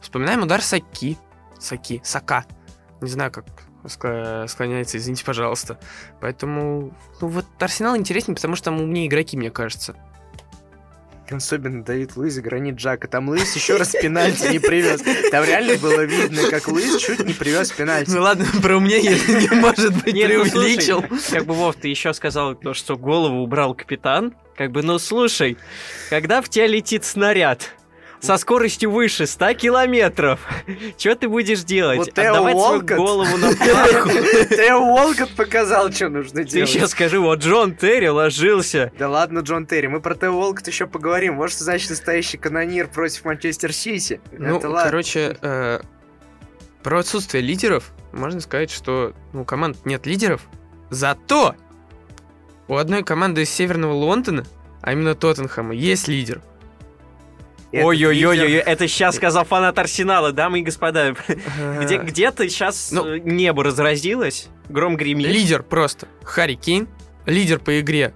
Вспоминаем 0.00 0.42
удар 0.42 0.60
Саки. 0.60 1.16
Саки. 1.58 2.00
Сака. 2.04 2.44
Не 3.00 3.08
знаю, 3.08 3.30
как 3.30 3.44
ск- 3.84 4.48
склоняется, 4.48 4.98
извините, 4.98 5.24
пожалуйста. 5.24 5.78
Поэтому, 6.20 6.92
ну 7.20 7.28
вот 7.28 7.46
Арсенал 7.58 7.96
интереснее, 7.96 8.34
потому 8.34 8.56
что 8.56 8.66
там 8.66 8.80
умнее 8.80 9.06
игроки, 9.06 9.36
мне 9.36 9.50
кажется. 9.50 9.94
Особенно 11.30 11.84
Давид 11.84 12.16
Луиз 12.16 12.38
и 12.38 12.40
Гранит 12.40 12.76
Джака. 12.76 13.06
Там 13.06 13.28
Луиз 13.28 13.54
еще 13.54 13.76
раз 13.76 13.90
пенальти 13.92 14.46
не 14.50 14.58
привез. 14.58 15.02
Там 15.30 15.44
реально 15.44 15.76
было 15.76 16.02
видно, 16.04 16.48
как 16.48 16.68
Луиз 16.68 16.96
чуть 16.96 17.24
не 17.24 17.34
привез 17.34 17.70
пенальти. 17.70 18.10
Ну 18.10 18.22
ладно, 18.22 18.46
про 18.62 18.76
умнее 18.78 19.02
не 19.02 19.54
может 19.54 19.92
быть 20.02 20.14
Нет, 20.14 20.30
ну, 20.32 20.42
преувеличил. 20.44 21.04
Как 21.30 21.44
бы, 21.44 21.52
Вов, 21.52 21.76
ты 21.76 21.88
еще 21.88 22.14
сказал 22.14 22.54
то, 22.54 22.72
что 22.72 22.96
голову 22.96 23.42
убрал 23.42 23.74
капитан. 23.74 24.34
Как 24.56 24.72
бы, 24.72 24.82
ну 24.82 24.98
слушай, 24.98 25.58
когда 26.08 26.40
в 26.40 26.48
тебя 26.48 26.66
летит 26.66 27.04
снаряд, 27.04 27.74
со 28.20 28.36
скоростью 28.36 28.90
выше 28.90 29.26
100 29.26 29.54
километров. 29.54 30.40
Что 30.98 31.14
ты 31.14 31.28
будешь 31.28 31.62
делать? 31.62 31.98
Вот 31.98 32.12
Тео 32.14 32.32
Отдавать 32.34 32.56
свою 32.58 32.72
Уолкотт. 32.72 32.96
голову 32.96 33.36
на 33.36 33.48
плаху. 33.56 34.08
Тео 34.54 34.78
Уолкотт 34.80 35.30
показал, 35.36 35.92
что 35.92 36.08
нужно 36.08 36.42
Ты 36.44 36.50
делать. 36.50 36.68
сейчас 36.70 36.90
скажи, 36.90 37.18
вот 37.20 37.40
Джон 37.40 37.74
Терри 37.74 38.08
ложился. 38.08 38.92
Да 38.98 39.08
ладно, 39.08 39.40
Джон 39.40 39.66
Терри, 39.66 39.86
мы 39.86 40.00
про 40.00 40.14
Тео 40.14 40.32
Уолкотт 40.32 40.66
еще 40.68 40.86
поговорим. 40.86 41.36
Вот 41.36 41.50
что 41.50 41.64
значит 41.64 41.90
настоящий 41.90 42.38
канонир 42.38 42.88
против 42.88 43.24
Манчестер 43.24 43.72
Сити. 43.72 44.20
Ну, 44.32 44.60
короче, 44.60 45.36
э, 45.40 45.80
про 46.82 46.98
отсутствие 47.00 47.42
лидеров 47.42 47.92
можно 48.12 48.40
сказать, 48.40 48.70
что 48.70 49.12
у 49.32 49.44
команд 49.44 49.84
нет 49.84 50.06
лидеров. 50.06 50.42
Зато 50.90 51.54
у 52.66 52.76
одной 52.76 53.02
команды 53.04 53.42
из 53.42 53.50
Северного 53.50 53.92
Лондона, 53.92 54.44
а 54.82 54.92
именно 54.92 55.14
Тоттенхэма, 55.14 55.74
есть 55.74 56.08
лидер. 56.08 56.40
Этот 57.70 57.86
Ой-ой-ой, 57.86 58.36
лидер- 58.36 58.62
это 58.64 58.88
сейчас 58.88 59.16
сказал 59.16 59.44
фанат 59.44 59.78
Арсенала, 59.78 60.32
дамы 60.32 60.60
и 60.60 60.62
господа. 60.62 61.14
Где, 61.82 61.96
Э, 61.96 62.02
где-то 62.02 62.48
сейчас 62.48 62.90
ну- 62.92 63.16
небо 63.16 63.62
разразилось, 63.62 64.48
гром 64.70 64.96
гремит. 64.96 65.26
Лидер 65.28 65.62
просто. 65.62 66.08
Харри 66.24 66.54
Кейн. 66.54 66.88
Лидер 67.26 67.58
по 67.58 67.78
игре. 67.80 68.14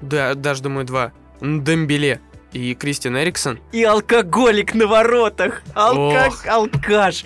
Да, 0.00 0.34
даже, 0.34 0.62
думаю, 0.62 0.84
два. 0.84 1.12
Дембеле 1.40 2.20
и 2.52 2.74
Кристиан 2.74 3.16
Эриксон. 3.18 3.60
И 3.70 3.84
алкоголик 3.84 4.74
на 4.74 4.86
воротах. 4.88 5.62
Алка... 5.74 6.32
Алкаш. 6.48 7.24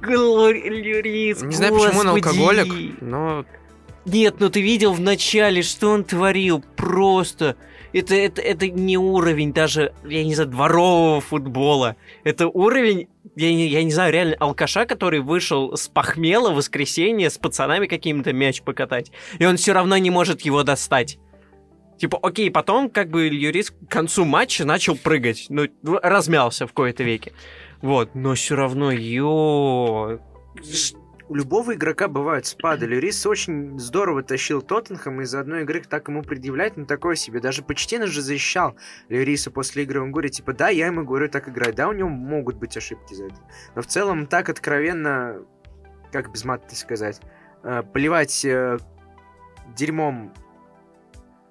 Глорис, 0.00 1.42
Не 1.42 1.54
знаю, 1.54 1.74
почему 1.78 2.00
он 2.00 2.08
алкоголик, 2.08 3.00
но 3.00 3.44
Нет, 4.04 4.36
ну 4.38 4.50
ты 4.50 4.60
видел 4.60 4.92
в 4.92 5.00
начале, 5.00 5.62
что 5.62 5.90
он 5.90 6.04
творил. 6.04 6.62
Просто. 6.76 7.56
Это, 7.94 8.16
это, 8.16 8.42
это 8.42 8.68
не 8.68 8.98
уровень 8.98 9.52
даже, 9.52 9.94
я 10.04 10.24
не 10.24 10.34
знаю, 10.34 10.50
дворового 10.50 11.20
футбола. 11.20 11.94
Это 12.24 12.48
уровень, 12.48 13.06
я 13.36 13.54
не, 13.54 13.68
я 13.68 13.84
не 13.84 13.92
знаю, 13.92 14.12
реально 14.12 14.34
алкаша, 14.40 14.84
который 14.84 15.20
вышел 15.20 15.76
с 15.76 15.86
похмела 15.86 16.50
в 16.50 16.56
воскресенье 16.56 17.30
с 17.30 17.38
пацанами 17.38 17.86
каким-то 17.86 18.32
мяч 18.32 18.62
покатать. 18.62 19.12
И 19.38 19.46
он 19.46 19.56
все 19.58 19.72
равно 19.72 19.96
не 19.96 20.10
может 20.10 20.40
его 20.40 20.64
достать. 20.64 21.18
Типа, 21.96 22.18
окей, 22.20 22.50
потом 22.50 22.90
как 22.90 23.10
бы 23.10 23.28
Льюрис 23.28 23.70
к 23.70 23.88
концу 23.88 24.24
матча 24.24 24.64
начал 24.64 24.96
прыгать. 24.96 25.46
Ну, 25.48 25.68
размялся 25.84 26.66
в 26.66 26.72
кои-то 26.72 27.04
веке. 27.04 27.32
Вот, 27.80 28.16
но 28.16 28.34
все 28.34 28.56
равно, 28.56 28.90
ё... 28.90 30.18
У 31.26 31.34
любого 31.36 31.74
игрока 31.74 32.06
бывают 32.06 32.44
спады. 32.46 32.84
Льюрис 32.84 33.24
очень 33.24 33.78
здорово 33.78 34.22
тащил 34.22 34.60
Тоттенхэм, 34.60 35.22
из-за 35.22 35.40
одной 35.40 35.62
игры 35.62 35.82
так 35.82 36.08
ему 36.08 36.22
предъявлять, 36.22 36.76
ну 36.76 36.84
такое 36.84 37.16
себе. 37.16 37.40
Даже 37.40 37.62
Почтина 37.62 38.06
же 38.06 38.20
защищал 38.20 38.76
Льюриса 39.08 39.50
после 39.50 39.84
игры. 39.84 40.02
Он 40.02 40.12
говорит, 40.12 40.32
типа, 40.32 40.52
да, 40.52 40.68
я 40.68 40.86
ему 40.86 41.02
говорю 41.02 41.30
так 41.30 41.48
играть. 41.48 41.74
Да, 41.76 41.88
у 41.88 41.92
него 41.92 42.10
могут 42.10 42.56
быть 42.56 42.76
ошибки 42.76 43.14
за 43.14 43.26
это. 43.26 43.36
Но 43.74 43.80
в 43.80 43.86
целом 43.86 44.26
так 44.26 44.50
откровенно, 44.50 45.38
как 46.12 46.30
без 46.30 46.44
мата 46.44 46.76
сказать, 46.76 47.20
э, 47.62 47.82
поливать 47.90 48.44
э, 48.44 48.78
дерьмом 49.74 50.34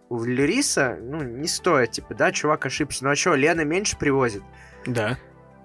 у 0.09 0.23
Льюриса, 0.23 0.99
ну, 1.01 1.23
не 1.23 1.47
стоит. 1.47 1.91
Типа, 1.91 2.13
да, 2.13 2.31
чувак 2.31 2.67
ошибся. 2.67 3.03
Ну 3.05 3.09
а 3.09 3.15
что, 3.15 3.33
Лена 3.33 3.61
меньше 3.61 3.97
привозит? 3.97 4.43
да. 4.85 5.17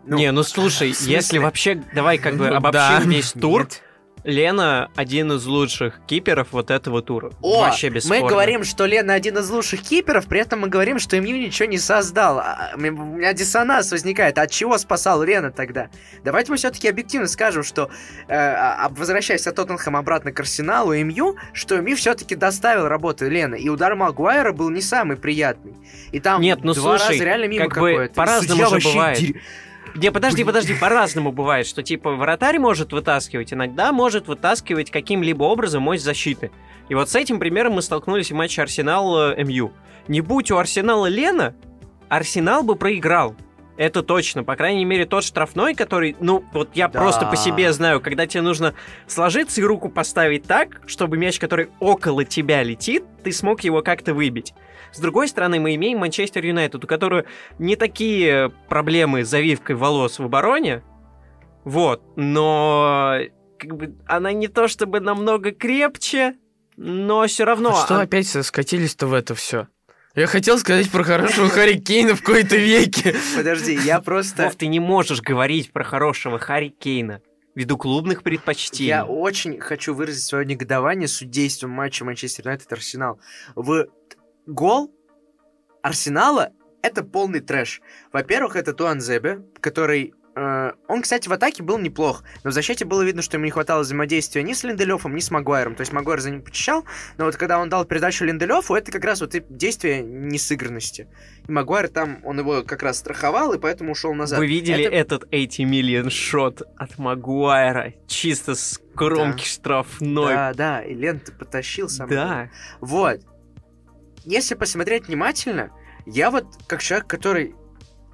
Ну, 0.07 0.17
не, 0.17 0.33
ну 0.33 0.43
слушай, 0.43 0.89
если 1.01 1.37
вообще, 1.37 1.83
давай 1.93 2.17
как 2.17 2.37
бы 2.37 2.49
Ну, 2.49 2.55
обобщим 2.57 2.81
да. 2.81 3.01
весь 3.05 3.33
тур, 3.33 3.63
Нет. 3.65 3.83
Лена 4.25 4.91
один 4.97 5.33
из 5.33 5.47
лучших 5.47 6.01
киперов 6.07 6.49
вот 6.53 6.71
этого 6.71 7.03
тура. 7.03 7.31
О, 7.41 7.61
Вообще 7.61 7.89
мы 7.89 7.95
бесспорно. 7.97 8.29
говорим, 8.29 8.65
что 8.65 8.87
Лена 8.87 9.15
один 9.15 9.39
из 9.39 9.49
лучших 9.51 9.83
киперов, 9.83 10.27
при 10.27 10.41
этом 10.41 10.61
мы 10.61 10.69
говорим, 10.69 10.99
что 10.99 11.21
МЮ 11.21 11.37
ничего 11.37 11.69
не 11.69 11.79
создал. 11.79 12.39
А, 12.39 12.73
У 12.75 12.79
меня 12.81 13.33
диссонанс 13.33 13.91
возникает. 13.93 14.39
От 14.39 14.51
чего 14.51 14.77
спасал 14.79 15.23
Лена 15.23 15.51
тогда? 15.51 15.89
Давайте 16.25 16.51
мы 16.51 16.57
все-таки 16.57 16.89
объективно 16.89 17.27
скажем, 17.29 17.63
что, 17.63 17.91
э, 18.29 18.35
а, 18.35 18.89
возвращаясь 18.91 19.47
от 19.47 19.55
Тоттенхэм 19.57 19.97
обратно 19.97 20.33
к 20.33 20.41
Арсеналу, 20.41 20.95
МЮ, 20.95 21.37
что 21.53 21.81
МЮ 21.81 21.97
все-таки 21.97 22.35
доставил 22.35 22.89
работу 22.89 23.29
Лены. 23.29 23.57
И 23.57 23.69
удар 23.69 23.95
Магуайра 23.95 24.53
был 24.53 24.71
не 24.71 24.81
самый 24.83 25.17
приятный. 25.17 25.75
И 26.13 26.21
там 26.21 26.41
Нет, 26.41 26.61
ну 26.63 26.75
два 26.75 26.99
слушай, 26.99 27.13
раза 27.13 27.25
реально 27.25 27.45
мимо 27.47 27.69
как 27.69 27.79
бы. 27.81 28.05
И 28.07 28.09
по-разному 28.09 28.67
же 28.79 28.89
бывает. 28.89 29.19
дер- 29.19 29.41
Не, 29.95 30.11
подожди, 30.13 30.45
подожди, 30.45 30.75
по-разному 30.75 31.33
бывает, 31.33 31.67
что 31.67 31.83
типа 31.83 32.13
вратарь 32.15 32.59
может 32.59 32.93
вытаскивать, 32.93 33.53
иногда 33.53 33.93
может 33.93 34.29
вытаскивать 34.29 34.91
каким-либо 34.91 35.45
образом 35.45 35.83
мощь 35.83 36.01
защиты. 36.01 36.51
И 36.89 36.95
вот 36.95 37.11
с 37.11 37.15
этим 37.15 37.39
примером 37.39 37.75
мы 37.75 37.83
столкнулись 37.83 38.31
в 38.31 38.35
матче 38.35 38.63
Арсенал-МЮ. 38.63 39.73
Не 40.09 40.21
будь 40.21 40.51
у 40.51 40.57
Арсенала 40.57 41.07
Лена, 41.07 41.55
Арсенал 42.09 42.63
бы 42.63 42.77
проиграл. 42.77 43.37
Это 43.77 44.03
точно. 44.03 44.43
По 44.43 44.57
крайней 44.57 44.85
мере, 44.85 45.07
тот 45.07 45.23
штрафной, 45.23 45.75
который, 45.75 46.17
ну, 46.19 46.45
вот 46.53 46.71
я 46.75 46.89
Да. 46.89 46.99
просто 46.99 47.27
по 47.27 47.37
себе 47.37 47.73
знаю, 47.73 48.01
когда 48.01 48.27
тебе 48.27 48.43
нужно 48.43 48.75
сложиться 49.07 49.61
и 49.61 49.65
руку 49.65 49.89
поставить 49.89 50.45
так, 50.45 50.81
чтобы 50.87 51.17
мяч, 51.17 51.39
который 51.39 51.69
около 51.79 52.25
тебя 52.25 52.65
летит, 52.65 53.05
ты 53.23 53.31
смог 53.31 53.61
его 53.61 53.83
как-то 53.83 54.15
выбить. 54.15 54.53
С 54.93 54.99
другой 54.99 55.29
стороны, 55.29 55.61
мы 55.61 55.75
имеем 55.75 55.99
Манчестер 55.99 56.45
Юнайтед, 56.45 56.85
у 56.85 56.87
которого 56.87 57.25
не 57.59 57.77
такие 57.77 58.51
проблемы 58.69 59.25
с 59.25 59.29
завивкой 59.29 59.77
волос 59.77 60.19
в 60.19 60.25
обороне, 60.25 60.83
вот, 61.65 62.03
но 62.17 63.19
как 63.59 63.77
бы 63.77 63.95
она 64.07 64.33
не 64.33 64.49
то 64.49 64.69
чтобы 64.69 65.01
намного 65.01 65.53
крепче, 65.53 66.37
но 66.77 67.27
все 67.27 67.45
равно... 67.45 67.71
А 67.71 67.85
что 67.85 67.95
он- 67.95 68.01
опять 68.01 68.29
скатились-то 68.29 69.07
в 69.07 69.15
это 69.15 69.35
все? 69.35 69.69
Я 70.15 70.27
хотел 70.27 70.59
сказать 70.59 70.91
про 70.91 71.05
хорошего 71.05 71.49
Харри 71.49 71.79
Кейна 71.79 72.17
в 72.17 72.23
кои-то 72.23 72.57
веке. 72.57 73.15
Подожди, 73.37 73.75
я 73.75 74.01
просто... 74.01 74.45
Вов, 74.45 74.57
ты 74.57 74.67
не 74.67 74.81
можешь 74.81 75.21
говорить 75.21 75.73
про 75.73 75.85
хорошего 75.85 76.39
Харри 76.39 76.71
Кейна 76.71 77.21
ввиду 77.55 77.77
клубных 77.77 78.23
предпочтений. 78.23 78.89
Я 78.89 79.05
очень 79.05 79.59
хочу 79.59 79.93
выразить 79.93 80.23
свое 80.23 80.47
негодование 80.47 81.09
судейством 81.09 81.71
матча 81.71 82.05
Манчестер 82.05 82.47
Юнайтед 82.47 82.73
Арсенал. 82.73 83.21
В 83.55 83.89
гол 84.49 84.91
Арсенала 85.83 86.51
это 86.83 87.03
полный 87.05 87.41
трэш. 87.41 87.81
Во-первых, 88.13 88.57
это 88.57 88.73
Туанзебе, 88.73 89.43
который... 89.61 90.15
э, 90.37 90.73
он, 90.87 91.03
кстати, 91.03 91.29
в 91.29 91.33
атаке 91.33 91.63
был 91.65 91.77
неплох, 91.79 92.23
но 92.45 92.51
в 92.51 92.53
защите 92.55 92.85
было 92.85 93.03
видно, 93.03 93.21
что 93.21 93.37
ему 93.37 93.45
не 93.47 93.51
хватало 93.51 93.83
взаимодействия 93.83 94.43
ни 94.45 94.53
с 94.53 94.63
Линделёфом, 94.63 95.15
ни 95.15 95.21
с 95.21 95.31
Магуайром. 95.33 95.75
То 95.75 95.81
есть 95.83 95.93
Магуайр 95.93 96.21
за 96.21 96.31
ним 96.31 96.43
почищал, 96.43 96.85
но 97.17 97.25
вот 97.25 97.37
когда 97.37 97.59
он 97.59 97.69
дал 97.69 97.85
передачу 97.85 98.25
Линделёфу, 98.25 98.75
это 98.77 98.93
как 98.93 99.05
раз 99.05 99.21
вот 99.21 99.35
и 99.35 99.45
действие 99.49 100.03
несыгранности. 100.03 101.09
И 101.49 101.53
Магуайр 101.53 101.89
там, 101.89 102.21
он 102.25 102.39
его 102.39 102.63
как 102.63 102.83
раз 102.85 102.99
страховал, 102.99 103.53
и 103.55 103.59
поэтому 103.59 103.93
ушел 103.93 104.15
назад. 104.15 104.39
Вы 104.39 104.47
видели 104.47 104.85
Это- 104.85 104.95
этот 104.95 105.25
80 105.33 105.59
миллион 105.67 106.11
шот 106.11 106.63
от 106.77 106.97
Магуайра? 106.99 107.95
Чисто 108.07 108.55
с 108.55 108.81
кромки 108.95 109.43
Да. 109.43 109.45
штрафной. 109.45 110.35
Да, 110.35 110.53
да, 110.55 110.83
и 110.83 110.95
лента 110.95 111.33
потащил 111.33 111.89
сам. 111.89 112.09
Да. 112.09 112.51
Вот. 112.81 113.21
Если 114.29 114.55
посмотреть 114.55 115.09
внимательно, 115.09 115.71
я 116.05 116.31
вот, 116.31 116.45
как 116.67 116.83
человек, 116.83 117.07
который 117.07 117.55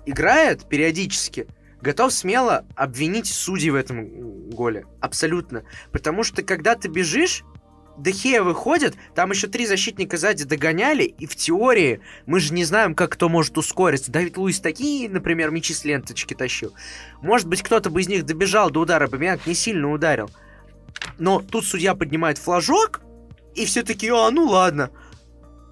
играет 0.06 0.68
периодически, 0.68 1.48
готов 1.80 2.12
смело 2.12 2.64
обвинить 2.76 3.26
судей 3.26 3.70
в 3.70 3.74
этом 3.74 4.48
голе. 4.50 4.86
Абсолютно. 5.00 5.64
Потому 5.90 6.22
что, 6.22 6.44
когда 6.44 6.76
ты 6.76 6.86
бежишь, 6.86 7.42
Дехея 7.98 8.44
выходит, 8.44 8.94
там 9.16 9.32
еще 9.32 9.48
три 9.48 9.66
защитника 9.66 10.16
сзади 10.16 10.44
догоняли, 10.44 11.02
и 11.02 11.26
в 11.26 11.34
теории 11.34 12.00
мы 12.26 12.38
же 12.38 12.54
не 12.54 12.64
знаем, 12.64 12.94
как 12.94 13.10
кто 13.10 13.28
может 13.28 13.58
ускориться. 13.58 14.12
Давид 14.12 14.36
Луис 14.36 14.60
такие, 14.60 15.10
например, 15.10 15.50
мячи 15.50 15.74
с 15.74 15.84
ленточки 15.84 16.34
тащил. 16.34 16.74
Может 17.22 17.48
быть, 17.48 17.64
кто-то 17.64 17.90
бы 17.90 18.00
из 18.00 18.06
них 18.06 18.24
добежал 18.24 18.70
до 18.70 18.82
удара, 18.82 19.08
Бамианг 19.08 19.48
не 19.48 19.54
сильно 19.54 19.90
ударил. 19.90 20.30
Но 21.18 21.40
тут 21.40 21.64
судья 21.64 21.96
поднимает 21.96 22.38
флажок, 22.38 23.00
и 23.56 23.64
все 23.66 23.82
таки 23.82 24.08
а, 24.10 24.30
ну 24.30 24.44
ладно. 24.44 24.90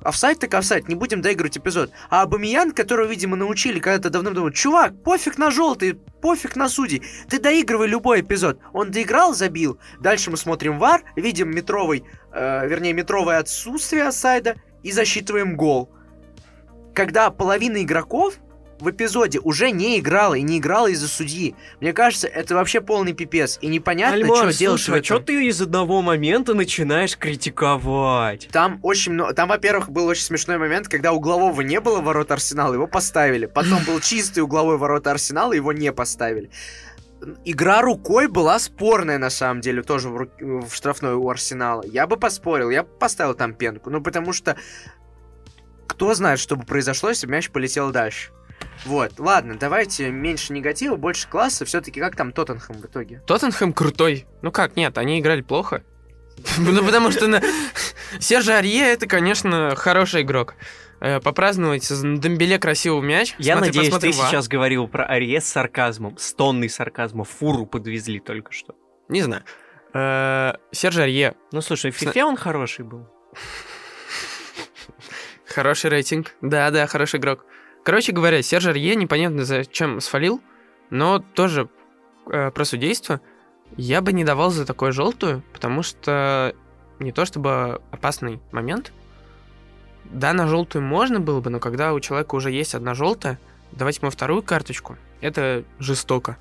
Офсайд 0.04 0.38
так 0.38 0.54
офсайд, 0.54 0.88
не 0.88 0.94
будем 0.94 1.22
доигрывать 1.22 1.58
эпизод. 1.58 1.90
А 2.10 2.22
Абамиян, 2.22 2.72
которого, 2.72 3.06
видимо, 3.06 3.36
научили 3.36 3.80
когда-то 3.80 4.10
давным-давно, 4.10 4.50
чувак, 4.50 5.02
пофиг 5.02 5.38
на 5.38 5.50
желтый, 5.50 5.94
пофиг 6.20 6.56
на 6.56 6.68
судей, 6.68 7.02
ты 7.28 7.38
доигрывай 7.38 7.88
любой 7.88 8.20
эпизод. 8.20 8.58
Он 8.72 8.90
доиграл, 8.90 9.34
забил. 9.34 9.78
Дальше 10.00 10.30
мы 10.30 10.36
смотрим 10.36 10.78
вар, 10.78 11.02
видим 11.16 11.50
метровый, 11.50 12.04
э, 12.32 12.68
вернее, 12.68 12.92
метровое 12.92 13.38
отсутствие 13.38 14.08
офсайда 14.08 14.56
и 14.82 14.92
засчитываем 14.92 15.56
гол. 15.56 15.90
Когда 16.94 17.30
половина 17.30 17.82
игроков 17.82 18.34
в 18.82 18.90
эпизоде 18.90 19.38
уже 19.38 19.70
не 19.70 20.00
играла 20.00 20.34
и 20.34 20.42
не 20.42 20.58
играла 20.58 20.88
из-за 20.88 21.06
судьи. 21.06 21.54
Мне 21.80 21.92
кажется, 21.92 22.26
это 22.26 22.56
вообще 22.56 22.80
полный 22.80 23.12
пипец. 23.12 23.58
И 23.60 23.68
непонятно, 23.68 24.16
Альмар, 24.16 24.36
что 24.38 24.46
в 24.48 24.54
слушай, 24.54 24.90
а 24.90 24.98
этом. 24.98 25.04
что 25.04 25.18
ты 25.20 25.46
из 25.46 25.62
одного 25.62 26.02
момента 26.02 26.52
начинаешь 26.52 27.16
критиковать? 27.16 28.48
Там 28.50 28.80
очень 28.82 29.12
много... 29.12 29.34
Там, 29.34 29.48
во-первых, 29.48 29.88
был 29.88 30.06
очень 30.06 30.24
смешной 30.24 30.58
момент, 30.58 30.88
когда 30.88 31.12
углового 31.12 31.60
не 31.60 31.80
было 31.80 32.00
ворот 32.00 32.32
Арсенала, 32.32 32.74
его 32.74 32.88
поставили. 32.88 33.46
Потом 33.46 33.84
был 33.84 34.00
чистый 34.00 34.40
угловой 34.40 34.78
ворот 34.78 35.06
Арсенала, 35.06 35.52
его 35.52 35.72
не 35.72 35.92
поставили. 35.92 36.50
Игра 37.44 37.82
рукой 37.82 38.26
была 38.26 38.58
спорная, 38.58 39.18
на 39.18 39.30
самом 39.30 39.60
деле, 39.60 39.84
тоже 39.84 40.08
в, 40.08 40.16
ру- 40.22 40.66
в 40.66 40.74
штрафной 40.74 41.14
у 41.14 41.30
Арсенала. 41.30 41.84
Я 41.86 42.08
бы 42.08 42.16
поспорил, 42.16 42.68
я 42.70 42.82
бы 42.82 42.88
поставил 42.88 43.34
там 43.34 43.54
пенку. 43.54 43.90
Ну, 43.90 44.02
потому 44.02 44.32
что 44.32 44.56
кто 45.86 46.14
знает, 46.14 46.40
что 46.40 46.56
бы 46.56 46.64
произошло, 46.64 47.10
если 47.10 47.28
бы 47.28 47.32
мяч 47.32 47.48
полетел 47.50 47.92
дальше. 47.92 48.32
Вот, 48.84 49.18
ладно, 49.18 49.56
давайте 49.58 50.10
меньше 50.10 50.52
негатива, 50.52 50.96
больше 50.96 51.28
класса. 51.28 51.64
Все-таки 51.64 52.00
как 52.00 52.16
там 52.16 52.32
Тоттенхэм 52.32 52.76
в 52.76 52.86
итоге? 52.86 53.22
Тоттенхэм 53.26 53.72
крутой. 53.72 54.26
Ну 54.42 54.50
как, 54.50 54.76
нет, 54.76 54.98
они 54.98 55.20
играли 55.20 55.42
плохо. 55.42 55.82
Ну, 56.58 56.84
потому 56.84 57.10
что. 57.10 57.40
Серж 58.18 58.48
Арье 58.48 58.92
это, 58.92 59.06
конечно, 59.06 59.74
хороший 59.76 60.22
игрок. 60.22 60.54
Э, 61.00 61.20
Попраздновать 61.20 61.88
на 61.90 62.18
Дембеле 62.18 62.58
красивый 62.58 63.06
мяч. 63.06 63.34
Я 63.38 63.54
Смотри, 63.54 63.68
надеюсь, 63.68 63.86
посмотри 63.88 64.12
ты 64.12 64.18
ва- 64.18 64.26
сейчас 64.28 64.48
говорил 64.48 64.88
про 64.88 65.04
Арье 65.04 65.40
с 65.40 65.44
сарказмом, 65.44 66.16
с 66.18 66.32
тонной 66.34 66.68
сарказма. 66.68 67.24
Фуру 67.24 67.66
подвезли 67.66 68.18
только 68.18 68.52
что. 68.52 68.74
Не 69.08 69.22
знаю. 69.22 69.44
Э, 69.94 70.54
Серж 70.72 70.96
Арье. 70.96 71.34
Ну, 71.52 71.60
слушай, 71.60 71.90
в 71.90 71.96
фифе 71.96 72.24
он 72.24 72.36
хороший 72.36 72.84
был. 72.84 73.08
Хороший 75.46 75.90
рейтинг. 75.90 76.32
Да, 76.40 76.70
да, 76.70 76.86
хороший 76.86 77.20
игрок. 77.20 77.44
Короче 77.84 78.12
говоря, 78.12 78.42
Серж 78.42 78.66
Арье 78.66 78.94
непонятно 78.94 79.44
зачем 79.44 80.00
свалил, 80.00 80.40
но 80.90 81.18
тоже 81.18 81.68
э, 82.30 82.50
про 82.50 82.64
судейство 82.64 83.20
я 83.76 84.00
бы 84.00 84.12
не 84.12 84.24
давал 84.24 84.50
за 84.50 84.66
такое 84.66 84.92
желтую, 84.92 85.42
потому 85.52 85.82
что 85.82 86.54
не 86.98 87.12
то 87.12 87.24
чтобы 87.24 87.80
опасный 87.90 88.40
момент. 88.52 88.92
Да, 90.04 90.32
на 90.32 90.46
желтую 90.46 90.82
можно 90.82 91.20
было 91.20 91.40
бы, 91.40 91.50
но 91.50 91.58
когда 91.58 91.94
у 91.94 92.00
человека 92.00 92.34
уже 92.34 92.50
есть 92.50 92.74
одна 92.74 92.94
желтая, 92.94 93.38
давайте 93.72 94.00
ему 94.02 94.10
вторую 94.10 94.42
карточку. 94.42 94.96
Это 95.20 95.64
жестоко. 95.78 96.36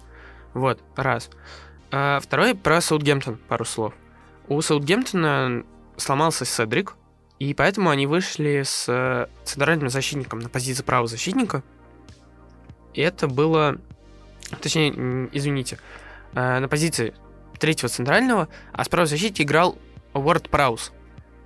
Вот, 0.54 0.80
раз. 0.96 1.30
А 1.92 2.20
второй 2.20 2.56
про 2.56 2.82
Саутгемптон, 2.82 3.38
пару 3.48 3.66
слов. 3.66 3.94
У 4.48 4.62
Саутгемптона 4.62 5.64
сломался 5.98 6.46
Седрик, 6.46 6.96
и 7.42 7.56
поэтому 7.56 7.90
они 7.90 8.06
вышли 8.06 8.62
с 8.64 8.86
э, 8.88 9.26
центральным 9.44 9.90
защитником 9.90 10.38
на 10.42 10.48
позиции 10.48 10.84
правого 10.84 11.08
защитника. 11.08 11.64
И 12.94 13.02
это 13.02 13.28
было... 13.28 13.80
Точнее, 14.62 14.92
м, 14.94 15.30
извините, 15.34 15.80
э, 16.36 16.60
на 16.60 16.68
позиции 16.68 17.16
третьего 17.58 17.90
центрального, 17.90 18.48
а 18.74 18.84
с 18.84 18.90
правого 18.90 19.08
защитника 19.08 19.42
играл 19.42 19.76
Уорд 20.14 20.52
Праус. 20.52 20.92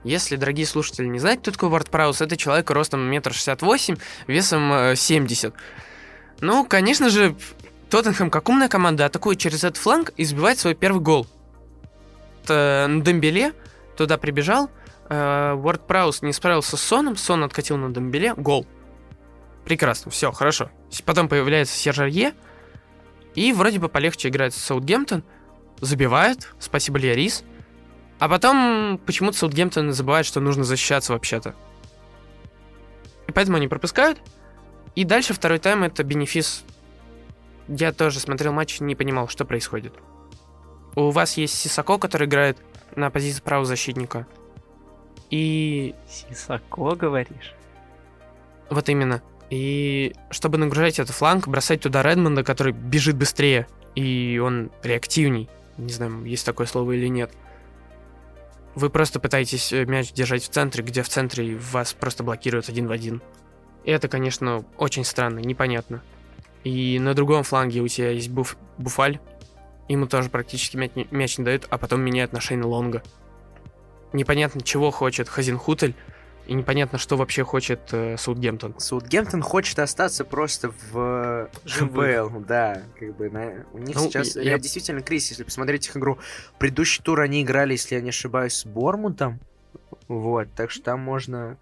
Если, 0.04 0.36
дорогие 0.36 0.66
слушатели, 0.66 1.06
не 1.06 1.20
знаете, 1.20 1.44
кто 1.44 1.52
такой 1.52 1.70
Уорд 1.70 1.90
Праус, 1.90 2.20
это 2.20 2.36
человек 2.36 2.70
ростом 2.72 3.00
метр 3.00 3.32
шестьдесят 3.32 3.62
восемь, 3.62 3.96
весом 4.28 4.74
э, 4.74 4.96
70. 4.98 5.54
Ну, 6.42 6.66
конечно 6.66 7.10
же, 7.10 7.38
Тоттенхэм, 7.90 8.32
как 8.32 8.50
умная 8.50 8.68
команда, 8.68 9.06
атакует 9.06 9.40
через 9.40 9.64
этот 9.64 9.78
фланг 9.78 10.12
и 10.18 10.26
забивает 10.26 10.60
свой 10.60 10.76
первый 10.76 11.00
гол. 11.00 11.26
Т- 12.46 12.86
Дембеле 13.00 13.54
туда 13.96 14.18
прибежал, 14.18 14.66
э, 14.66 14.85
Уорд 15.10 15.86
Праус 15.86 16.22
не 16.22 16.34
справился 16.34 16.78
с 16.78 16.82
Соном, 16.82 17.16
Сон 17.16 17.44
откатил 17.44 17.78
на 17.78 17.94
Дембеле, 17.94 18.34
гол. 18.34 18.66
Прекрасно, 19.64 20.12
все, 20.12 20.32
хорошо. 20.32 20.72
Потом 21.06 21.28
появляется 21.28 21.76
Серж 21.76 22.00
Арье, 22.00 22.34
и 23.36 23.52
вроде 23.54 23.80
бы 23.80 23.90
полегче 23.90 24.30
играет 24.30 24.54
Саутгемптон, 24.54 25.24
забивает, 25.82 26.54
спасибо 26.60 26.98
Лиарис. 26.98 27.44
А 28.18 28.30
потом 28.30 29.00
почему-то 29.06 29.38
Саутгемптон 29.38 29.92
забывает, 29.92 30.26
что 30.26 30.40
нужно 30.40 30.64
защищаться 30.64 31.14
вообще-то. 31.14 31.54
И 33.28 33.32
поэтому 33.32 33.58
они 33.58 33.68
пропускают. 33.68 34.20
И 34.96 35.04
дальше 35.04 35.34
второй 35.34 35.60
тайм 35.60 35.84
это 35.84 36.04
бенефис. 36.04 36.64
Я 37.68 37.92
тоже 37.92 38.20
смотрел 38.20 38.54
матч, 38.54 38.80
не 38.80 38.96
понимал, 38.96 39.28
что 39.28 39.44
происходит. 39.44 39.94
У 40.96 41.10
вас 41.10 41.36
есть 41.36 41.56
Сисако, 41.56 41.98
который 41.98 42.28
играет 42.28 42.58
на 42.96 43.10
позиции 43.10 43.42
правого 43.42 43.66
защитника. 43.66 44.26
И 45.36 45.94
Сисако, 46.08 46.96
говоришь? 46.96 47.54
вот 48.70 48.88
именно. 48.88 49.22
И 49.50 50.16
чтобы 50.32 50.58
нагружать 50.58 50.98
этот 50.98 51.14
фланг, 51.14 51.50
бросать 51.50 51.82
туда 51.82 52.02
Редмонда, 52.04 52.42
который 52.42 52.72
бежит 52.72 53.18
быстрее. 53.18 53.68
И 53.96 54.42
он 54.42 54.72
реактивней. 54.82 55.50
Не 55.78 55.92
знаю, 55.92 56.24
есть 56.24 56.46
такое 56.46 56.68
слово 56.68 56.94
или 56.94 57.08
нет. 57.08 57.34
Вы 58.76 58.90
просто 58.90 59.20
пытаетесь 59.20 59.74
э, 59.74 59.84
мяч 59.84 60.14
держать 60.14 60.44
в 60.44 60.50
центре, 60.50 60.82
где 60.86 61.04
в 61.04 61.10
центре 61.10 61.58
вас 61.58 61.92
просто 61.92 62.24
блокируют 62.24 62.70
один 62.70 62.88
в 62.88 62.92
один. 62.92 63.22
И 63.84 63.92
это, 63.92 64.08
конечно, 64.08 64.64
очень 64.78 65.04
странно, 65.04 65.40
непонятно. 65.40 66.02
И 66.64 66.98
на 66.98 67.14
другом 67.14 67.44
фланге 67.44 67.82
у 67.82 67.90
тебя 67.90 68.12
есть 68.12 68.30
Буф- 68.30 68.56
Буфаль. 68.78 69.20
Ему 69.90 70.08
тоже 70.08 70.30
практически 70.30 70.78
мяч 70.78 70.92
не, 70.96 71.10
мяч 71.12 71.38
не 71.38 71.44
дают, 71.44 71.68
а 71.70 71.78
потом 71.78 72.00
меняют 72.00 72.32
на 72.32 72.40
Шейна 72.40 72.68
Лонга. 72.68 73.04
Непонятно, 74.16 74.62
чего 74.62 74.92
хочет 74.92 75.28
Хазенхутель, 75.30 75.94
и 76.48 76.54
непонятно, 76.54 76.98
что 77.00 77.18
вообще 77.18 77.44
хочет 77.44 77.80
э, 77.92 78.18
Саутгемптон. 78.18 78.76
Саутгемптон 78.80 79.42
хочет 79.42 79.80
остаться 79.80 80.24
просто 80.24 80.72
в 80.92 81.50
Живых. 81.66 82.28
ХБЛ, 82.28 82.40
да, 82.42 82.84
как 83.00 83.16
бы 83.18 83.30
на... 83.30 83.66
у 83.74 83.80
них 83.80 83.96
Ну, 83.96 84.04
сейчас 84.04 84.36
я- 84.36 84.56
э, 84.56 84.60
действительно 84.60 85.02
кризис, 85.02 85.32
если 85.32 85.44
посмотреть 85.44 85.88
их 85.88 85.98
игру. 85.98 86.20
Предыдущий 86.60 87.04
тур 87.04 87.22
они 87.22 87.42
играли, 87.42 87.74
если 87.74 87.96
я 87.96 88.02
не 88.02 88.10
ошибаюсь, 88.10 88.54
с 88.54 88.66
Бормутом, 88.66 89.40
вот, 90.08 90.48
так 90.56 90.70
что 90.72 90.84
там 90.84 91.00
можно 91.00 91.58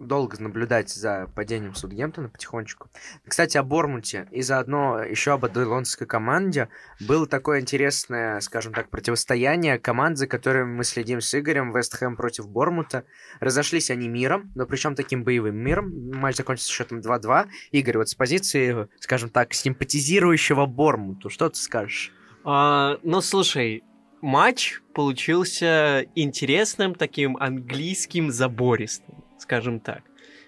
долго 0.00 0.40
наблюдать 0.40 0.90
за 0.90 1.30
падением 1.34 1.74
Саутгемптона 1.74 2.28
потихонечку. 2.28 2.88
Кстати, 3.26 3.56
о 3.56 3.62
Бормуте 3.62 4.26
и 4.30 4.42
заодно 4.42 5.02
еще 5.02 5.32
об 5.32 5.44
адерландской 5.44 6.06
команде 6.06 6.68
было 7.00 7.26
такое 7.26 7.60
интересное, 7.60 8.40
скажем 8.40 8.72
так, 8.72 8.90
противостояние 8.90 9.78
команд, 9.78 10.18
за 10.18 10.26
которыми 10.26 10.76
мы 10.76 10.84
следим 10.84 11.20
с 11.20 11.38
Игорем, 11.38 11.72
Вест 11.72 11.96
Хэм 11.96 12.16
против 12.16 12.48
Бормута. 12.48 13.04
Разошлись 13.40 13.90
они 13.90 14.08
миром, 14.08 14.50
но 14.54 14.66
причем 14.66 14.94
таким 14.94 15.22
боевым 15.22 15.56
миром. 15.56 16.10
Матч 16.14 16.36
закончился 16.36 16.72
счетом 16.72 17.00
2-2. 17.00 17.48
Игорь, 17.72 17.98
вот 17.98 18.08
с 18.08 18.14
позиции, 18.14 18.88
скажем 18.98 19.30
так, 19.30 19.52
симпатизирующего 19.52 20.66
Бормуту, 20.66 21.28
что 21.28 21.48
ты 21.48 21.56
скажешь? 21.56 22.12
А, 22.44 22.98
ну, 23.02 23.20
слушай, 23.20 23.84
матч 24.22 24.80
получился 24.94 26.06
интересным, 26.14 26.94
таким 26.94 27.36
английским, 27.36 28.30
забористым, 28.30 29.24
скажем 29.40 29.80
так. 29.80 30.02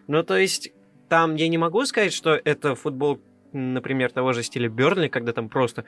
Ну, 0.07 0.23
то 0.23 0.37
есть, 0.37 0.73
там 1.09 1.35
я 1.37 1.49
не 1.49 1.59
могу 1.59 1.85
сказать, 1.87 2.13
что 2.13 2.39
это 2.45 2.75
футбол, 2.75 3.21
например, 3.53 4.11
того 4.11 4.33
же 4.33 4.43
стиля 4.43 4.69
Бернли, 4.69 5.09
когда 5.09 5.33
там 5.33 5.49
просто 5.49 5.85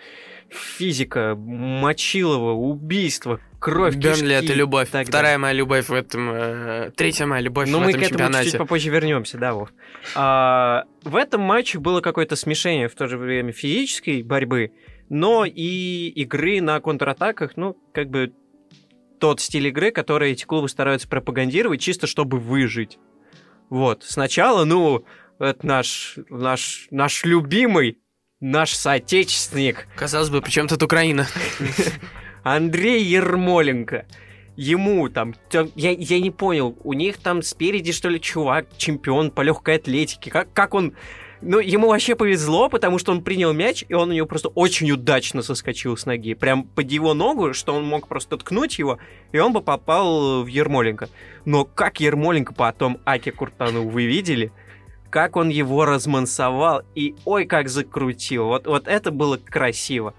физика, 0.51 1.35
мочилово, 1.37 2.53
убийство, 2.53 3.41
кровь, 3.59 3.97
Бернли 3.97 4.35
кишки 4.35 4.45
это 4.45 4.53
любовь. 4.55 4.91
так 4.91 5.07
Вторая 5.09 5.39
моя 5.39 5.55
любовь 5.55 5.89
в 5.89 5.95
этом... 5.95 6.31
э, 6.31 6.91
третья 6.95 7.27
моя 7.27 7.41
любовь 7.43 7.69
Ну, 7.71 7.79
в 7.79 7.83
мы 7.85 7.91
этом 7.91 8.01
к 8.01 8.05
этому 8.05 8.19
чемпионате. 8.19 8.45
чуть-чуть 8.45 8.59
попозже 8.59 8.91
вернемся, 8.91 9.39
да, 9.39 9.55
Вов. 9.55 9.71
А, 10.15 10.85
в 11.03 11.17
этом 11.17 11.41
матче 11.41 11.79
было 11.79 12.01
какое-то 12.01 12.37
смешение 12.37 12.89
в 12.89 12.95
то 12.95 13.07
же 13.07 13.17
время 13.17 13.53
физической 13.53 14.23
борьбы, 14.23 14.73
но 15.09 15.45
и 15.47 16.09
игры 16.09 16.61
на 16.61 16.79
контратаках, 16.81 17.57
ну, 17.57 17.77
как 17.93 18.11
бы 18.11 18.33
тот 19.25 19.41
стиль 19.41 19.69
игры, 19.69 19.91
который 19.91 20.33
эти 20.33 20.45
клубы 20.45 20.69
стараются 20.69 21.09
пропагандировать, 21.09 21.81
чисто 21.81 22.07
чтобы 22.07 22.39
выжить. 22.39 22.99
Вот. 23.71 24.05
Сначала, 24.05 24.67
ну, 24.67 25.07
это 25.39 25.67
наш, 25.67 26.19
наш, 26.29 26.89
наш 26.91 27.25
любимый, 27.25 28.01
наш 28.41 28.75
соотечественник 28.75 29.89
Казалось 29.97 30.29
бы, 30.29 30.43
причем 30.43 30.69
тут 30.69 30.83
Украина? 30.83 31.27
Андрей 32.43 33.03
Ермоленко. 33.03 34.05
Ему 34.57 35.09
там, 35.09 35.35
тё- 35.49 35.71
я, 35.75 35.93
я 35.93 36.21
не 36.21 36.31
понял, 36.31 36.77
у 36.85 36.93
них 36.93 37.17
там 37.17 37.41
спереди, 37.41 37.93
что 37.93 38.11
ли, 38.11 38.21
чувак, 38.21 38.67
чемпион 38.77 39.31
по 39.31 39.41
легкой 39.41 39.77
атлетике. 39.77 40.31
Как, 40.31 40.53
как 40.53 40.75
он... 40.75 40.93
Ну, 41.47 41.59
ему 41.59 41.89
вообще 41.89 42.17
повезло, 42.17 42.71
потому 42.71 42.99
что 42.99 43.13
он 43.13 43.23
принял 43.23 43.53
мяч, 43.53 43.85
и 43.87 43.93
он 43.93 44.09
у 44.09 44.13
него 44.15 44.27
просто 44.27 44.49
очень 44.49 44.91
удачно 44.91 45.43
соскочил 45.43 45.95
с 45.95 46.07
ноги. 46.07 46.33
Прям 46.33 46.65
под 46.65 46.91
его 46.91 47.13
ногу, 47.13 47.53
что 47.53 47.75
он 47.75 47.85
мог 47.85 48.09
просто 48.09 48.39
ткнуть 48.39 48.79
его, 48.79 48.99
и 49.31 49.39
он 49.39 49.53
бы 49.53 49.61
попал 49.61 50.43
в 50.43 50.47
Ермоленко. 50.47 51.11
Но 51.45 51.67
как 51.67 52.01
Ермоленко 52.01 52.55
потом 52.55 52.99
Аки 53.05 53.31
Куртану 53.31 53.87
вы 53.87 54.07
видели? 54.07 54.53
Как 55.11 55.37
он 55.37 55.51
его 55.51 55.85
размансовал, 55.85 56.81
и 56.95 57.15
ой, 57.27 57.45
как 57.45 57.69
закрутил. 57.69 58.47
Вот, 58.47 58.67
вот 58.67 58.89
это 58.89 59.11
было 59.11 59.37
красиво. 59.37 60.15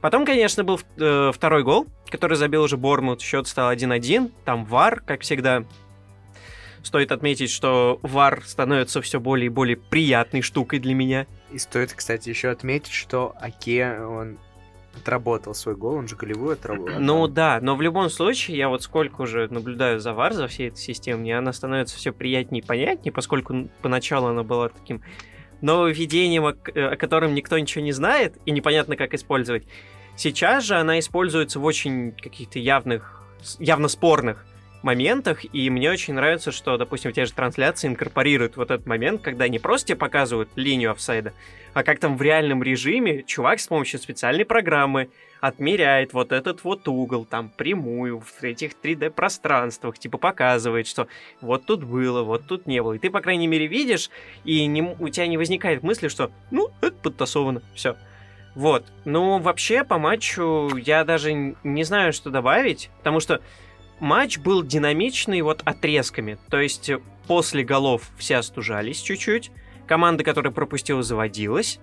Потом, 0.00 0.26
конечно, 0.26 0.64
был 0.64 0.80
э, 0.98 1.30
второй 1.32 1.62
гол, 1.62 1.86
который 2.10 2.36
забил 2.36 2.64
уже 2.64 2.76
Бормут. 2.76 3.22
Счет 3.22 3.46
стал 3.46 3.72
1-1. 3.72 4.32
Там 4.44 4.64
ВАР, 4.64 5.02
как 5.06 5.20
всегда. 5.20 5.64
Стоит 6.84 7.12
отметить, 7.12 7.50
что 7.50 7.98
ВАР 8.02 8.42
становится 8.44 9.00
все 9.00 9.18
более 9.18 9.46
и 9.46 9.48
более 9.48 9.76
приятной 9.76 10.42
штукой 10.42 10.78
для 10.78 10.94
меня. 10.94 11.26
И 11.50 11.58
стоит, 11.58 11.94
кстати, 11.94 12.28
еще 12.28 12.50
отметить, 12.50 12.92
что 12.92 13.34
Аке, 13.40 13.98
он 14.00 14.38
отработал 14.94 15.54
свой 15.54 15.76
гол, 15.76 15.94
он 15.94 16.08
же 16.08 16.14
голевую 16.14 16.52
отработал. 16.52 17.00
Ну 17.00 17.26
да, 17.26 17.58
но 17.62 17.74
в 17.74 17.80
любом 17.80 18.10
случае, 18.10 18.58
я 18.58 18.68
вот 18.68 18.82
сколько 18.82 19.22
уже 19.22 19.48
наблюдаю 19.48 19.98
за 19.98 20.12
ВАР, 20.12 20.34
за 20.34 20.46
всей 20.46 20.68
этой 20.68 20.78
системой, 20.78 21.32
она 21.32 21.54
становится 21.54 21.96
все 21.96 22.12
приятнее 22.12 22.62
и 22.62 22.64
понятнее, 22.64 23.12
поскольку 23.12 23.68
поначалу 23.80 24.28
она 24.28 24.42
была 24.42 24.68
таким 24.68 25.00
нововведением, 25.62 26.44
о, 26.44 26.54
э, 26.74 26.86
о 26.86 26.96
котором 26.96 27.34
никто 27.34 27.58
ничего 27.58 27.82
не 27.82 27.92
знает 27.92 28.36
и 28.44 28.50
непонятно, 28.50 28.96
как 28.96 29.14
использовать. 29.14 29.66
Сейчас 30.16 30.64
же 30.64 30.76
она 30.76 30.98
используется 30.98 31.58
в 31.58 31.64
очень 31.64 32.12
каких-то 32.12 32.58
явных, 32.58 33.22
явно 33.58 33.88
спорных 33.88 34.44
моментах, 34.84 35.44
и 35.52 35.70
мне 35.70 35.90
очень 35.90 36.14
нравится, 36.14 36.52
что, 36.52 36.76
допустим, 36.76 37.12
те 37.12 37.24
же 37.24 37.32
трансляции 37.32 37.88
инкорпорируют 37.88 38.56
вот 38.56 38.70
этот 38.70 38.86
момент, 38.86 39.22
когда 39.22 39.48
не 39.48 39.58
просто 39.58 39.96
показывают 39.96 40.50
линию 40.54 40.92
офсайда, 40.92 41.32
а 41.72 41.82
как 41.82 41.98
там 41.98 42.16
в 42.16 42.22
реальном 42.22 42.62
режиме 42.62 43.22
чувак 43.24 43.60
с 43.60 43.66
помощью 43.66 43.98
специальной 43.98 44.44
программы 44.44 45.08
отмеряет 45.40 46.14
вот 46.14 46.32
этот 46.32 46.64
вот 46.64 46.88
угол, 46.88 47.26
там, 47.26 47.50
прямую, 47.50 48.20
в 48.20 48.42
этих 48.42 48.72
3D-пространствах, 48.82 49.98
типа 49.98 50.16
показывает, 50.16 50.86
что 50.86 51.06
вот 51.42 51.66
тут 51.66 51.84
было, 51.84 52.22
вот 52.22 52.46
тут 52.46 52.66
не 52.66 52.82
было. 52.82 52.94
И 52.94 52.98
ты, 52.98 53.10
по 53.10 53.20
крайней 53.20 53.46
мере, 53.46 53.66
видишь, 53.66 54.10
и 54.44 54.64
не, 54.64 54.82
у 54.82 55.08
тебя 55.10 55.26
не 55.26 55.36
возникает 55.36 55.82
мысли, 55.82 56.08
что, 56.08 56.30
ну, 56.50 56.70
это 56.80 56.96
подтасовано, 56.96 57.62
все. 57.74 57.96
Вот. 58.54 58.86
Ну, 59.04 59.38
вообще, 59.38 59.84
по 59.84 59.98
матчу 59.98 60.74
я 60.76 61.04
даже 61.04 61.32
не 61.32 61.84
знаю, 61.84 62.12
что 62.12 62.30
добавить, 62.30 62.88
потому 62.98 63.20
что 63.20 63.42
матч 64.00 64.38
был 64.38 64.62
динамичный 64.62 65.40
вот 65.42 65.62
отрезками. 65.64 66.38
То 66.50 66.60
есть 66.60 66.90
после 67.26 67.64
голов 67.64 68.10
все 68.16 68.36
остужались 68.36 69.00
чуть-чуть, 69.00 69.50
команда, 69.86 70.24
которая 70.24 70.52
пропустила, 70.52 71.02
заводилась, 71.02 71.80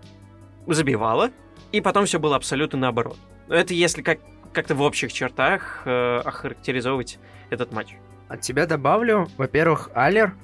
забивала, 0.67 1.32
и 1.71 1.82
потом 1.82 2.06
все 2.06 2.19
было 2.19 2.36
абсолютно 2.36 2.80
наоборот. 2.80 3.17
Это 3.50 3.74
если 3.74 4.02
как, 4.02 4.19
как-то 4.54 4.76
в 4.76 4.82
общих 4.82 5.12
чертах 5.13 5.82
э, 5.86 6.21
охарактеризовывать 6.24 7.19
этот 7.50 7.71
матч. 7.71 7.95
От 8.28 8.41
тебя 8.41 8.65
добавлю, 8.65 9.28
во-первых, 9.38 9.89
Алер, 9.93 10.36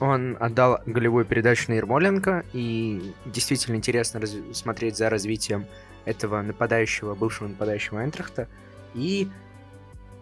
он 0.00 0.36
отдал 0.40 0.80
голевую 0.86 1.24
передачу 1.24 1.70
на 1.70 1.74
Ермоленко, 1.74 2.44
и 2.52 3.12
действительно 3.26 3.76
интересно 3.76 4.20
раз... 4.20 4.34
смотреть 4.52 4.96
за 4.96 5.10
развитием 5.10 5.66
этого 6.04 6.42
нападающего, 6.42 7.14
бывшего 7.14 7.48
нападающего 7.48 8.04
Энтрахта. 8.04 8.48
И 8.94 9.28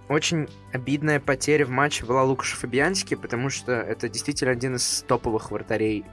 очень 0.09 0.49
обидная 0.73 1.21
потеря 1.21 1.67
в 1.67 1.71
матче 1.71 2.05
была 2.05 2.23
Лукаша 2.23 2.57
Фабиански, 2.57 3.15
потому 3.15 3.51
что 3.51 3.73
это 3.73 4.09
действительно 4.09 4.53
один 4.53 4.77
из 4.77 5.05
топовых 5.07 5.51
вратарей 5.51 6.05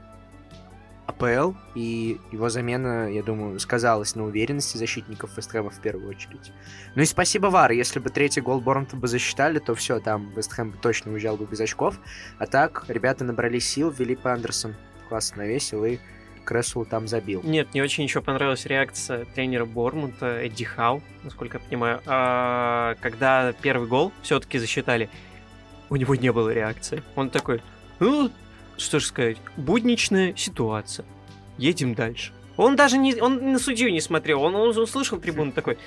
АПЛ, 1.06 1.54
и 1.74 2.20
его 2.30 2.48
замена, 2.48 3.10
я 3.10 3.22
думаю, 3.22 3.58
сказалась 3.58 4.14
на 4.14 4.24
уверенности 4.24 4.76
защитников 4.76 5.36
Вестхэма 5.36 5.70
в 5.70 5.80
первую 5.80 6.08
очередь. 6.08 6.52
Ну 6.94 7.02
и 7.02 7.04
спасибо 7.04 7.48
Вар, 7.48 7.72
если 7.72 7.98
бы 7.98 8.10
третий 8.10 8.40
гол 8.40 8.60
Борнта 8.60 8.96
бы 8.96 9.08
засчитали, 9.08 9.58
то 9.58 9.74
все, 9.74 9.98
там 10.00 10.32
Вестхэм 10.34 10.72
точно 10.80 11.12
уезжал 11.12 11.36
бы 11.36 11.46
без 11.46 11.60
очков. 11.60 11.98
А 12.38 12.46
так, 12.46 12.84
ребята 12.88 13.24
набрали 13.24 13.58
сил, 13.58 13.92
Филипп 13.92 14.26
Андерсон 14.26 14.76
классно 15.08 15.38
навесил 15.38 15.84
и 15.84 15.98
Крессел 16.44 16.84
там 16.84 17.08
забил. 17.08 17.42
Нет, 17.44 17.68
мне 17.72 17.82
очень 17.82 18.04
еще 18.04 18.20
понравилась 18.20 18.66
реакция 18.66 19.24
тренера 19.24 19.64
Бормута 19.64 20.44
Эдди 20.44 20.64
Хау, 20.64 21.02
насколько 21.22 21.58
я 21.58 21.64
понимаю. 21.64 22.00
А, 22.06 22.96
когда 23.00 23.52
первый 23.60 23.88
гол 23.88 24.12
все-таки 24.22 24.58
засчитали, 24.58 25.08
у 25.88 25.96
него 25.96 26.14
не 26.14 26.32
было 26.32 26.50
реакции. 26.50 27.02
Он 27.16 27.30
такой, 27.30 27.62
ну, 27.98 28.30
что 28.76 28.98
же 28.98 29.06
сказать, 29.06 29.36
будничная 29.56 30.34
ситуация. 30.36 31.04
Едем 31.58 31.94
дальше. 31.94 32.32
Он 32.56 32.76
даже 32.76 32.98
не, 32.98 33.14
он 33.14 33.52
на 33.52 33.58
судью 33.58 33.90
не 33.90 34.00
смотрел, 34.00 34.42
он, 34.42 34.54
он 34.54 34.76
услышал 34.76 35.18
трибуну 35.18 35.52
такой. 35.52 35.78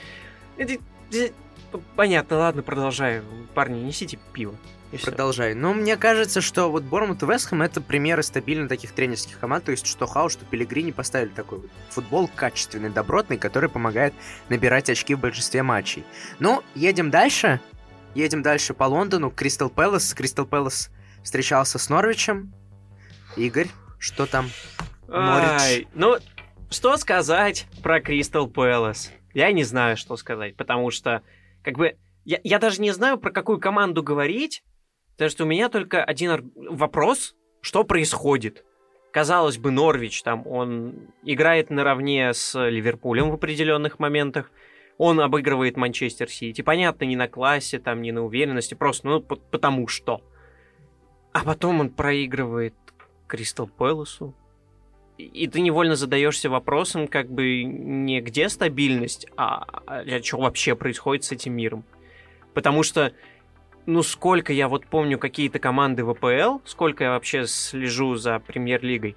Понятно, 1.95 2.37
ладно, 2.37 2.61
продолжаю. 2.63 3.23
Парни, 3.53 3.79
несите 3.79 4.19
пиво. 4.33 4.55
Продолжай. 5.01 5.53
Но 5.53 5.73
мне 5.73 5.97
кажется, 5.97 6.41
что 6.41 6.69
вот 6.69 6.83
Бормут 6.83 7.23
и 7.23 7.25
Вестхэм 7.25 7.61
это 7.61 7.81
примеры 7.81 8.23
стабильно 8.23 8.67
таких 8.67 8.91
тренерских 8.91 9.39
команд, 9.39 9.65
то 9.65 9.71
есть 9.71 9.87
что 9.87 10.05
Хау, 10.05 10.29
что 10.29 10.45
Пелегрини 10.45 10.91
поставили 10.91 11.29
такой 11.29 11.59
вот 11.59 11.71
футбол 11.89 12.29
качественный, 12.33 12.89
добротный, 12.89 13.37
который 13.37 13.69
помогает 13.69 14.13
набирать 14.49 14.89
очки 14.89 15.15
в 15.15 15.19
большинстве 15.19 15.63
матчей. 15.63 16.03
Ну, 16.39 16.63
едем 16.75 17.09
дальше. 17.09 17.59
Едем 18.15 18.43
дальше 18.43 18.73
по 18.73 18.83
Лондону. 18.83 19.31
Кристал 19.31 19.69
Пэлас. 19.69 20.13
Кристал 20.13 20.45
Пэлас 20.45 20.89
встречался 21.23 21.79
с 21.79 21.89
Норвичем. 21.89 22.53
Игорь, 23.35 23.69
что 23.97 24.25
там? 24.27 24.49
Ай, 25.09 25.87
ну, 25.93 26.17
что 26.69 26.97
сказать 26.97 27.67
про 27.81 28.01
Кристал 28.01 28.47
Пэлас? 28.47 29.11
Я 29.33 29.51
не 29.51 29.63
знаю, 29.63 29.97
что 29.97 30.15
сказать, 30.17 30.55
потому 30.55 30.91
что, 30.91 31.23
как 31.63 31.75
бы, 31.75 31.97
я, 32.23 32.39
я 32.43 32.59
даже 32.59 32.81
не 32.81 32.91
знаю, 32.91 33.17
про 33.17 33.31
какую 33.31 33.59
команду 33.59 34.03
говорить, 34.03 34.63
потому 35.13 35.29
что 35.29 35.43
у 35.43 35.47
меня 35.47 35.69
только 35.69 36.03
один 36.03 36.51
вопрос, 36.55 37.35
что 37.61 37.83
происходит? 37.83 38.65
Казалось 39.11 39.57
бы, 39.57 39.71
Норвич 39.71 40.23
там, 40.23 40.45
он 40.47 41.07
играет 41.23 41.69
наравне 41.69 42.33
с 42.33 42.59
Ливерпулем 42.59 43.29
в 43.29 43.35
определенных 43.35 43.99
моментах, 43.99 44.51
он 44.97 45.19
обыгрывает 45.19 45.77
Манчестер 45.77 46.29
Сити. 46.29 46.61
Понятно, 46.61 47.05
не 47.05 47.15
на 47.15 47.27
классе, 47.27 47.79
там, 47.79 48.01
не 48.01 48.11
на 48.11 48.23
уверенности, 48.23 48.73
просто, 48.73 49.07
ну, 49.07 49.21
потому 49.21 49.87
что. 49.87 50.21
А 51.31 51.43
потом 51.43 51.79
он 51.79 51.89
проигрывает 51.89 52.75
Кристал 53.27 53.67
Пэласу. 53.67 54.35
И 55.17 55.47
ты 55.47 55.61
невольно 55.61 55.95
задаешься 55.95 56.49
вопросом, 56.49 57.07
как 57.07 57.29
бы 57.29 57.63
не 57.63 58.19
где 58.21 58.49
стабильность, 58.49 59.27
а, 59.35 59.63
а, 59.85 59.99
а 60.01 60.23
что 60.23 60.37
вообще 60.37 60.75
происходит 60.75 61.23
с 61.23 61.31
этим 61.31 61.53
миром. 61.53 61.85
Потому 62.53 62.83
что, 62.83 63.13
ну, 63.85 64.03
сколько 64.03 64.53
я 64.53 64.67
вот 64.67 64.85
помню 64.85 65.17
какие-то 65.17 65.59
команды 65.59 66.03
ВПЛ, 66.05 66.59
сколько 66.65 67.03
я 67.03 67.11
вообще 67.11 67.45
слежу 67.47 68.15
за 68.15 68.39
премьер-лигой, 68.39 69.15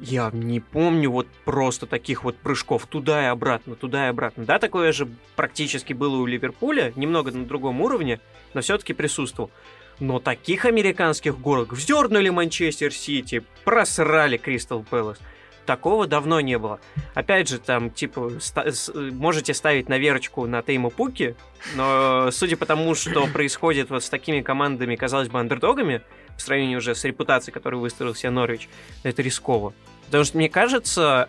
я 0.00 0.30
не 0.32 0.60
помню 0.60 1.10
вот 1.10 1.26
просто 1.44 1.86
таких 1.86 2.24
вот 2.24 2.36
прыжков 2.36 2.86
туда 2.86 3.22
и 3.22 3.26
обратно, 3.26 3.74
туда 3.74 4.06
и 4.06 4.08
обратно. 4.08 4.46
Да, 4.46 4.58
такое 4.58 4.92
же 4.92 5.06
практически 5.36 5.92
было 5.92 6.16
у 6.16 6.26
Ливерпуля, 6.26 6.92
немного 6.96 7.30
на 7.32 7.44
другом 7.44 7.82
уровне, 7.82 8.18
но 8.54 8.62
все-таки 8.62 8.94
присутствовал. 8.94 9.50
Но 9.98 10.18
таких 10.18 10.64
американских 10.64 11.38
горок 11.38 11.74
вздернули 11.74 12.30
Манчестер 12.30 12.92
Сити, 12.94 13.42
просрали 13.64 14.38
Кристал 14.38 14.82
Пэлас. 14.82 15.18
Такого 15.66 16.06
давно 16.06 16.40
не 16.40 16.58
было. 16.58 16.80
Опять 17.14 17.48
же, 17.48 17.58
там, 17.58 17.90
типа, 17.90 18.32
ста- 18.40 18.66
можете 19.12 19.54
ставить 19.54 19.88
на 19.88 19.98
верочку 19.98 20.46
на 20.46 20.62
Тейма 20.62 20.90
Пуки, 20.90 21.36
но 21.76 22.30
судя 22.32 22.56
по 22.56 22.66
тому, 22.66 22.94
что 22.94 23.26
происходит 23.26 23.90
вот 23.90 24.02
с 24.02 24.08
такими 24.08 24.40
командами, 24.40 24.96
казалось 24.96 25.28
бы, 25.28 25.38
андердогами, 25.38 26.02
в 26.36 26.42
сравнении 26.42 26.76
уже 26.76 26.94
с 26.94 27.04
репутацией, 27.04 27.52
которую 27.52 27.80
выстроил 27.80 28.14
себе 28.14 28.30
Норвич, 28.30 28.68
это 29.02 29.22
рисково. 29.22 29.74
Потому 30.06 30.24
что, 30.24 30.38
мне 30.38 30.48
кажется, 30.48 31.28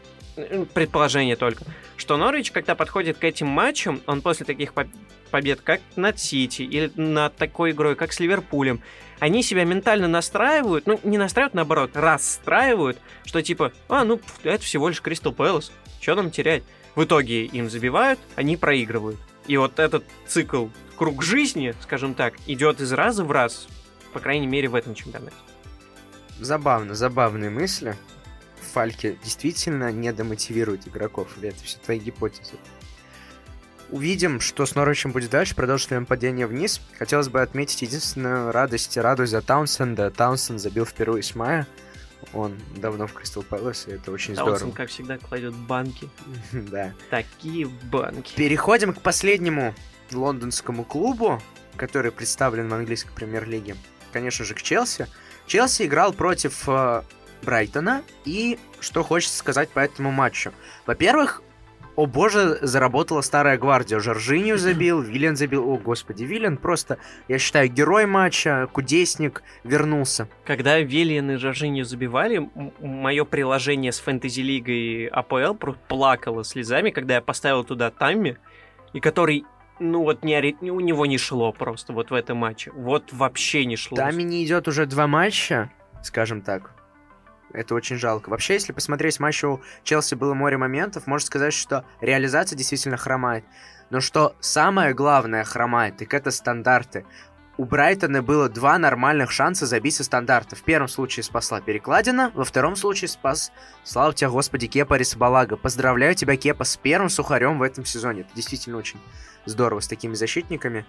предположение 0.74 1.36
только, 1.36 1.66
что 1.98 2.18
Норвич, 2.18 2.52
когда 2.52 2.76
подходит 2.76 3.18
к 3.18 3.24
этим 3.24 3.48
матчам, 3.48 4.02
он 4.08 4.22
после 4.22 4.46
таких 4.46 4.74
побед, 5.30 5.62
как 5.62 5.82
над 5.96 6.20
Сити 6.20 6.62
или 6.64 6.92
над 6.96 7.36
такой 7.36 7.72
игрой, 7.72 7.96
как 7.96 8.14
с 8.14 8.20
Ливерпулем, 8.20 8.82
они 9.20 9.44
себя 9.44 9.66
ментально 9.66 10.08
настраивают, 10.08 10.88
ну, 10.88 11.00
не 11.04 11.18
настраивают, 11.18 11.54
наоборот, 11.54 11.92
расстраивают, 11.94 12.98
что 13.26 13.42
типа, 13.42 13.72
а, 13.88 14.04
ну, 14.04 14.20
это 14.44 14.64
всего 14.64 14.90
лишь 14.90 15.02
Кристал 15.02 15.34
Пэлас, 15.34 15.72
что 16.00 16.16
нам 16.16 16.32
терять? 16.32 16.64
В 16.96 17.04
итоге 17.04 17.46
им 17.46 17.70
забивают, 17.70 18.20
они 18.36 18.58
проигрывают. 18.58 19.20
И 19.48 19.58
вот 19.58 19.80
этот 19.80 20.04
цикл, 20.28 20.68
круг 20.98 21.24
жизни, 21.24 21.74
скажем 21.82 22.14
так, 22.14 22.34
идет 22.48 22.82
из 22.82 22.92
раза 22.92 23.24
в 23.24 23.32
раз, 23.32 23.68
по 24.14 24.20
крайней 24.20 24.48
мере, 24.48 24.68
в 24.68 24.76
этом 24.76 24.96
чемпионате. 24.96 25.36
Забавно, 26.40 26.96
забавные 26.96 27.50
мысли. 27.50 27.96
Фальки 28.72 29.18
действительно 29.24 29.92
не 29.92 30.12
демотивирует 30.14 30.88
игроков, 30.88 31.30
или 31.38 31.50
это 31.50 31.64
все 31.64 31.78
твои 31.80 32.00
гипотезы? 32.00 32.54
Увидим, 33.90 34.40
что 34.40 34.66
с 34.66 34.76
Норвичем 34.76 35.12
будет 35.12 35.32
дальше, 35.32 35.54
продолжит 35.54 35.92
ли 35.92 35.98
он 35.98 36.06
падение 36.06 36.48
вниз. 36.48 36.80
Хотелось 36.98 37.28
бы 37.28 37.42
отметить 37.42 37.82
единственную 37.82 38.52
радость, 38.54 38.96
радость 38.96 39.32
за 39.32 39.42
Таунсенда. 39.42 40.10
Таунсенд 40.12 40.62
забил 40.62 40.86
впервые 40.86 41.24
с 41.24 41.36
мая. 41.36 41.68
Он 42.34 42.58
давно 42.78 43.08
в 43.08 43.14
Кристал 43.14 43.44
Пэлас, 43.44 43.88
и 43.88 43.92
это 43.92 44.12
очень 44.12 44.36
Таунсенд, 44.36 44.58
здорово. 44.60 44.76
как 44.76 44.90
всегда, 44.90 45.18
кладет 45.18 45.54
банки. 45.54 46.10
да. 46.54 46.94
Такие 47.10 47.68
банки. 47.68 48.34
Переходим 48.36 48.94
к 48.94 49.02
последнему 49.02 49.76
лондонскому 50.14 50.86
клубу, 50.86 51.42
который 51.76 52.12
представлен 52.12 52.70
в 52.70 52.74
английской 52.74 53.12
премьер-лиге. 53.14 53.76
Конечно 54.14 54.46
же, 54.46 54.54
к 54.54 54.62
Челси. 54.62 55.08
Челси 55.48 55.84
играл 55.84 56.14
против 56.14 56.64
э, 56.68 57.04
Брайтона. 57.44 58.04
И 58.26 58.58
что 58.80 59.04
хочется 59.04 59.38
сказать 59.38 59.70
по 59.70 59.80
этому 59.80 60.12
матчу. 60.12 60.52
Во-первых, 60.86 61.42
о 61.96 62.06
боже, 62.06 62.58
заработала 62.62 63.22
старая 63.22 63.58
гвардия. 63.58 64.00
Жоржинью 64.00 64.58
забил, 64.58 65.02
Виллен 65.02 65.36
забил. 65.36 65.70
О, 65.70 65.78
господи, 65.78 66.24
Виллен 66.24 66.58
просто, 66.58 66.98
я 67.28 67.38
считаю, 67.38 67.70
герой 67.70 68.06
матча, 68.06 68.68
кудесник, 68.72 69.44
вернулся. 69.64 70.28
Когда 70.46 70.80
Виллен 70.80 71.32
и 71.32 71.36
Жоржинью 71.36 71.86
забивали, 71.86 72.50
мое 72.80 73.26
приложение 73.26 73.92
с 73.92 74.00
фэнтези-лигой 74.00 75.08
АПЛ 75.08 75.54
плакало 75.88 76.44
слезами, 76.44 76.92
когда 76.92 77.16
я 77.16 77.22
поставил 77.22 77.64
туда 77.66 77.92
Тамми, 77.92 78.38
и 78.94 79.00
который 79.00 79.46
ну 79.80 80.04
вот 80.04 80.24
не, 80.24 80.56
у 80.70 80.80
него 80.80 81.06
не 81.08 81.18
шло 81.18 81.52
просто 81.52 81.92
вот 81.92 82.12
в 82.12 82.14
этом 82.14 82.38
матче. 82.38 82.72
Вот 82.72 83.12
вообще 83.12 83.66
не 83.66 83.76
шло. 83.76 83.98
Тами 83.98 84.22
не 84.22 84.46
идет 84.46 84.68
уже 84.68 84.86
два 84.86 85.08
матча, 85.08 85.72
скажем 86.04 86.42
так. 86.42 86.72
Это 87.54 87.76
очень 87.76 87.98
жалко. 87.98 88.30
Вообще, 88.30 88.54
если 88.54 88.74
посмотреть 88.74 89.20
матч 89.20 89.44
у 89.44 89.62
Челси 89.84 90.16
было 90.16 90.34
море 90.34 90.58
моментов, 90.58 91.08
можно 91.08 91.26
сказать, 91.26 91.54
что 91.54 91.86
реализация 92.00 92.56
действительно 92.58 92.98
хромает. 92.98 93.44
Но 93.90 94.00
что 94.00 94.36
самое 94.40 94.94
главное 94.94 95.44
хромает, 95.44 95.98
так 95.98 96.14
это 96.14 96.32
стандарты. 96.32 97.06
у 97.58 97.66
Брайтона 97.66 98.24
было 98.24 98.50
два 98.50 98.78
нормальных 98.78 99.30
шанса 99.32 99.66
забить 99.66 99.96
со 99.96 100.04
стандарта. 100.04 100.56
В 100.56 100.64
первом 100.64 100.88
случае 100.88 101.24
спасла 101.24 101.62
перекладина, 101.62 102.32
во 102.34 102.44
втором 102.44 102.76
случае 102.76 103.08
спас, 103.10 103.52
слава 103.84 104.14
тебе, 104.14 104.30
господи, 104.30 104.68
Кепа 104.68 104.96
Рисабалага. 104.96 105.58
Поздравляю 105.58 106.16
тебя, 106.16 106.38
Кепа, 106.38 106.64
с 106.64 106.78
первым 106.78 107.10
сухарем 107.10 107.60
в 107.60 107.62
этом 107.62 107.86
сезоне. 107.86 108.22
Это 108.22 108.34
действительно 108.34 108.78
очень 108.78 109.00
здорово 109.46 109.80
с 109.82 109.88
такими 109.88 110.14
защитниками 110.14 110.86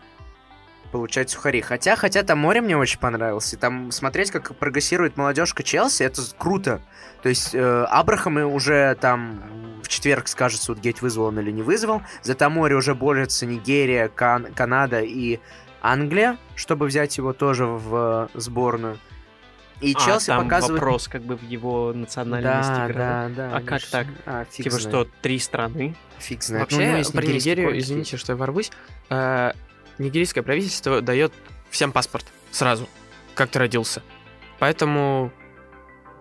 получать 0.93 1.31
сухари. 1.31 1.61
Хотя, 1.61 1.97
хотя 1.97 2.23
там 2.23 2.39
море 2.39 2.61
мне 2.61 2.77
очень 2.77 3.01
понравился. 3.01 3.57
И 3.57 3.59
там 3.59 3.91
смотреть, 3.91 4.31
как 4.31 4.55
прогрессирует 4.57 5.17
молодежка 5.17 5.63
Челси, 5.65 6.05
это 6.05 6.23
круто. 6.39 6.81
То 7.23 7.29
есть 7.29 7.55
э, 7.55 7.85
Абрахам 7.91 8.37
уже 8.37 8.97
там 9.01 9.43
в 9.83 9.89
четверг 9.89 10.29
скажет, 10.29 10.61
Судгейт 10.61 11.03
вызвал 11.03 11.27
он 11.27 11.41
или 11.41 11.51
не 11.51 11.63
вызвал. 11.63 12.03
За 12.23 12.35
Тамори 12.35 12.75
уже 12.75 12.95
борются 12.95 13.47
Нигерия, 13.47 14.09
Кан 14.09 14.53
Канада 14.55 15.01
и 15.01 15.41
Англия, 15.81 16.39
чтобы 16.55 16.87
взять 16.87 17.17
его 17.19 17.33
тоже 17.33 17.67
в 17.67 18.29
сборную. 18.35 18.99
И 19.81 19.95
А, 19.97 20.01
Челси 20.01 20.27
там 20.27 20.45
показывает... 20.45 20.81
вопрос 20.81 21.09
как 21.09 21.23
бы 21.23 21.37
в 21.37 21.43
его 21.43 21.93
национальности 21.93 22.71
Да, 22.71 22.87
игровой. 22.87 22.95
да, 22.95 23.29
да. 23.35 23.49
А 23.49 23.61
как 23.61 23.65
конечно. 23.65 23.91
так? 23.91 24.07
А, 24.27 24.45
фиг 24.45 24.65
Типа 24.65 24.77
знает. 24.79 24.89
что, 24.89 25.09
три 25.23 25.39
страны? 25.41 25.97
Фиг 26.21 26.43
знает. 26.45 26.71
Ну, 26.71 26.77
Вообще, 26.77 26.99
есть 26.99 27.13
про 27.13 27.23
Нигерию, 27.23 27.77
извините, 27.77 28.17
что 28.17 28.33
я 28.33 28.37
ворвусь, 28.37 28.71
э, 29.11 29.53
нигерийское 30.03 30.43
правительство 30.43 31.01
дает 31.01 31.33
всем 31.71 31.93
паспорт 31.93 32.27
сразу, 32.51 32.89
как 33.35 33.51
ты 33.51 33.59
родился. 33.59 34.03
Поэтому 34.59 35.33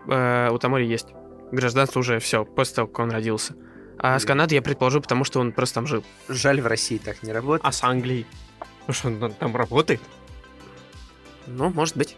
э, 0.08 0.50
у 0.50 0.58
Тамори 0.58 0.88
есть 0.88 1.08
гражданство 1.52 2.00
уже 2.00 2.20
все, 2.20 2.46
после 2.46 2.76
того, 2.76 2.88
как 2.88 3.00
он 3.00 3.12
родился. 3.12 3.56
А 4.00 4.18
с. 4.18 4.26
Канады 4.26 4.56
я 4.56 4.62
предположу, 4.62 5.02
потому 5.02 5.24
что 5.24 5.40
он 5.40 5.52
просто 5.52 5.76
там 5.76 5.88
жил. 5.88 6.04
Жаль, 6.28 6.60
в 6.62 6.68
России 6.68 6.98
так 6.98 7.22
не 7.24 7.32
работает. 7.32 7.66
А 7.66 7.72
с 7.72 7.84
Англией? 7.84 8.26
Ну 8.88 8.94
что, 8.94 9.10
он 9.10 9.34
там 9.34 9.56
работает? 9.56 10.02
Ну, 11.46 11.70
может 11.70 11.98
быть. 11.98 12.18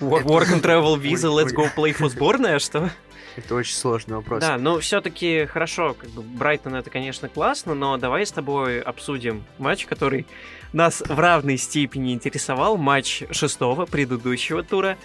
Work 0.00 0.24
and 0.24 0.62
travel 0.62 1.00
visa, 1.00 1.28
let's 1.28 1.54
go 1.54 1.68
play 1.76 1.96
for 1.96 2.08
сборная, 2.08 2.58
что? 2.58 2.90
Это 3.36 3.54
очень 3.54 3.74
сложный 3.74 4.16
вопрос. 4.16 4.40
Да, 4.40 4.58
ну 4.58 4.80
все-таки 4.80 5.46
хорошо, 5.46 5.94
как 5.94 6.10
бы 6.10 6.22
Брайтон 6.22 6.74
это, 6.74 6.90
конечно, 6.90 7.28
классно, 7.28 7.74
но 7.74 7.96
давай 7.96 8.26
с 8.26 8.32
тобой 8.32 8.80
обсудим 8.80 9.44
матч, 9.58 9.86
который 9.86 10.26
нас 10.72 11.00
в 11.00 11.18
равной 11.18 11.56
степени 11.56 12.12
интересовал, 12.12 12.76
матч 12.76 13.22
шестого 13.30 13.86
предыдущего 13.86 14.62
тура. 14.62 14.96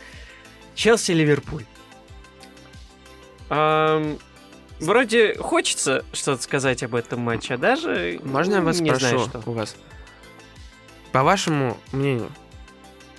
Челси-Ливерпуль. 0.76 1.66
Вроде 4.80 5.36
хочется 5.36 6.04
что-то 6.12 6.42
сказать 6.42 6.84
об 6.84 6.96
этом 6.96 7.22
матче, 7.22 7.54
а 7.54 7.58
даже 7.58 8.20
Можно 8.24 8.56
я 8.56 8.62
вас 8.62 8.82
не 8.82 8.94
знаю, 8.94 9.20
спрошу 9.20 9.42
что. 9.42 9.50
у 9.50 9.54
вас? 9.54 9.76
По 11.14 11.24
вашему 11.24 11.78
мнению, 11.94 12.30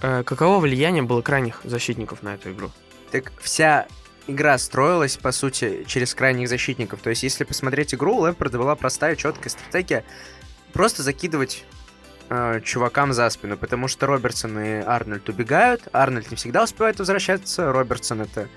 э, 0.03 0.23
каково 0.23 0.59
влияние 0.61 1.03
было 1.03 1.23
крайних 1.23 1.63
защитников 1.65 2.23
на 2.23 2.35
эту 2.35 2.53
игру? 2.53 2.71
Так 3.11 3.33
вся 3.41 3.87
игра 4.27 4.59
строилась, 4.59 5.17
по 5.17 5.33
сути, 5.33 5.85
через 5.87 6.15
крайних 6.15 6.49
защитников. 6.49 7.01
То 7.01 7.11
есть, 7.11 7.23
если 7.23 7.45
посмотреть 7.45 7.95
игру, 7.95 8.17
у 8.17 8.21
Лэмпорда 8.21 8.59
была 8.59 8.75
простая, 8.75 9.17
четкая 9.17 9.51
стратегия. 9.51 10.05
Просто 10.73 11.03
закидывать 11.03 11.65
э, 12.29 12.61
чувакам 12.65 13.13
за 13.13 13.29
спину, 13.31 13.57
потому 13.57 13.89
что 13.89 14.07
Робертсон 14.07 14.59
и 14.59 14.83
Арнольд 14.85 15.29
убегают. 15.29 15.83
Арнольд 15.93 16.31
не 16.31 16.37
всегда 16.37 16.65
успевает 16.65 16.99
возвращаться. 16.99 17.73
Робертсон 17.73 18.23
это, 18.23 18.49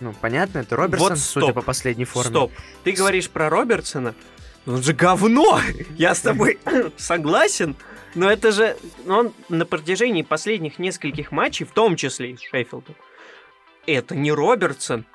ну, 0.00 0.14
понятно, 0.18 0.58
это 0.58 0.76
Робертсон, 0.76 1.10
Вот 1.10 1.18
судя 1.18 1.52
по 1.52 1.62
последней 1.62 2.04
форме. 2.04 2.30
Стоп, 2.30 2.52
ты 2.84 2.92
говоришь 2.92 3.28
про 3.28 3.50
Робертсона? 3.50 4.14
Он 4.66 4.82
же 4.82 4.92
говно! 4.92 5.60
Я 5.96 6.14
с 6.14 6.20
тобой 6.20 6.58
согласен, 6.96 7.76
но 8.14 8.30
это 8.30 8.52
же... 8.52 8.76
ну, 9.04 9.18
Он 9.18 9.32
на 9.48 9.66
протяжении 9.66 10.22
последних 10.22 10.78
нескольких 10.78 11.32
матчей, 11.32 11.66
в 11.66 11.72
том 11.72 11.96
числе 11.96 12.32
и 12.32 12.36
с 12.36 12.40
Шеффилдом, 12.40 12.94
это 13.94 14.14
не 14.14 14.32
Робертсон. 14.32 15.06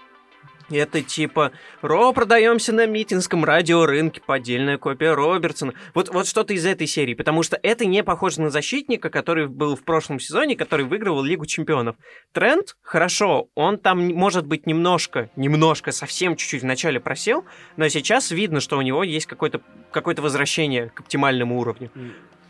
Это 0.70 1.02
типа 1.02 1.52
Ро 1.82 2.12
продаемся 2.14 2.74
на 2.74 2.86
митинском 2.88 3.44
радиорынке, 3.44 4.22
поддельная 4.26 4.78
копия 4.78 5.14
Робертсона. 5.14 5.74
Вот, 5.94 6.10
вот 6.10 6.26
что-то 6.26 6.54
из 6.54 6.66
этой 6.66 6.88
серии, 6.88 7.14
потому 7.14 7.44
что 7.44 7.60
это 7.62 7.86
не 7.86 8.04
похоже 8.04 8.42
на 8.42 8.50
защитника, 8.50 9.10
который 9.10 9.48
был 9.48 9.76
в 9.76 9.84
прошлом 9.84 10.20
сезоне, 10.20 10.56
который 10.56 10.86
выигрывал 10.86 11.22
Лигу 11.22 11.46
Чемпионов. 11.46 11.96
Тренд, 12.32 12.76
хорошо, 12.82 13.50
он 13.56 13.78
там, 13.78 14.08
может 14.14 14.48
быть, 14.48 14.66
немножко, 14.66 15.30
немножко, 15.36 15.92
совсем 15.92 16.36
чуть-чуть 16.36 16.64
в 16.64 16.66
начале 16.66 17.00
просел, 17.00 17.46
но 17.76 17.88
сейчас 17.90 18.32
видно, 18.32 18.60
что 18.60 18.78
у 18.78 18.82
него 18.82 19.04
есть 19.04 19.26
какое-то 19.26 19.62
какое 19.92 20.16
возвращение 20.16 20.90
к 20.90 21.02
оптимальному 21.02 21.60
уровню. 21.60 21.92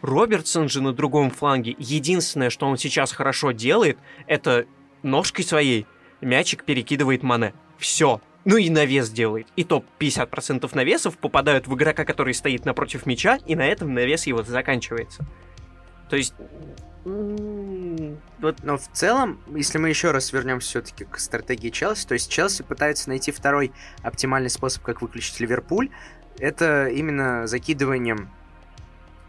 Робертсон 0.01 0.69
же 0.69 0.81
на 0.81 0.93
другом 0.93 1.31
фланге. 1.31 1.75
Единственное, 1.79 2.49
что 2.49 2.67
он 2.67 2.77
сейчас 2.77 3.11
хорошо 3.11 3.51
делает, 3.51 3.97
это 4.27 4.65
ножкой 5.01 5.45
своей 5.45 5.87
мячик 6.23 6.63
перекидывает 6.63 7.23
Мане. 7.23 7.53
Все. 7.77 8.21
Ну 8.45 8.57
и 8.57 8.69
навес 8.69 9.09
делает. 9.09 9.47
И 9.55 9.63
то 9.63 9.83
50% 9.99 10.69
навесов 10.75 11.17
попадают 11.17 11.67
в 11.67 11.75
игрока, 11.75 12.03
который 12.05 12.33
стоит 12.33 12.65
напротив 12.65 13.05
мяча, 13.05 13.37
и 13.45 13.55
на 13.55 13.65
этом 13.65 13.93
навес 13.93 14.27
его 14.27 14.43
заканчивается. 14.43 15.25
То 16.09 16.17
есть... 16.17 16.33
Вот 17.05 18.63
Но 18.63 18.77
в 18.77 18.87
целом, 18.93 19.39
если 19.53 19.77
мы 19.77 19.89
еще 19.89 20.11
раз 20.11 20.31
вернемся 20.31 20.69
все-таки 20.69 21.05
к 21.05 21.19
стратегии 21.19 21.69
Челси, 21.69 22.07
то 22.07 22.13
есть 22.13 22.31
Челси 22.31 22.63
пытается 22.63 23.09
найти 23.09 23.31
второй 23.31 23.73
оптимальный 24.01 24.49
способ, 24.49 24.83
как 24.83 25.01
выключить 25.01 25.39
Ливерпуль. 25.39 25.89
Это 26.39 26.87
именно 26.87 27.45
закидыванием 27.47 28.29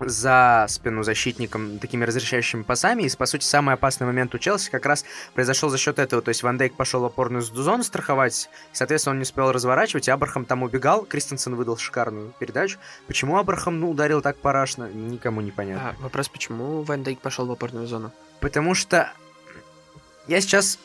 за 0.00 0.66
спину 0.68 1.02
защитником 1.02 1.78
такими 1.78 2.04
разрешающими 2.04 2.62
пасами. 2.62 3.04
И, 3.04 3.16
по 3.16 3.26
сути, 3.26 3.44
самый 3.44 3.74
опасный 3.74 4.06
момент 4.06 4.34
у 4.34 4.38
Челси 4.38 4.70
как 4.70 4.86
раз 4.86 5.04
произошел 5.34 5.70
за 5.70 5.78
счет 5.78 5.98
этого. 5.98 6.22
То 6.22 6.30
есть 6.30 6.42
Ван 6.42 6.58
Дейк 6.58 6.74
пошел 6.74 7.00
в 7.00 7.04
опорную 7.04 7.42
зону 7.42 7.82
страховать, 7.82 8.48
и, 8.72 8.76
соответственно, 8.76 9.12
он 9.12 9.18
не 9.18 9.22
успел 9.22 9.52
разворачивать, 9.52 10.08
и 10.08 10.10
Абрахам 10.10 10.44
там 10.44 10.62
убегал. 10.62 11.04
Кристенсен 11.04 11.54
выдал 11.54 11.76
шикарную 11.76 12.32
передачу. 12.38 12.78
Почему 13.06 13.38
Абрахам, 13.38 13.80
ну, 13.80 13.90
ударил 13.90 14.20
так 14.20 14.36
парашно, 14.36 14.90
никому 14.90 15.40
не 15.40 15.50
понятно. 15.50 15.94
А, 15.98 16.02
вопрос, 16.02 16.28
почему 16.28 16.82
Ван 16.82 17.02
Дейк 17.02 17.20
пошел 17.20 17.46
в 17.46 17.52
опорную 17.52 17.86
зону? 17.86 18.12
Потому 18.40 18.74
что 18.74 19.12
я 20.26 20.40
сейчас 20.40 20.78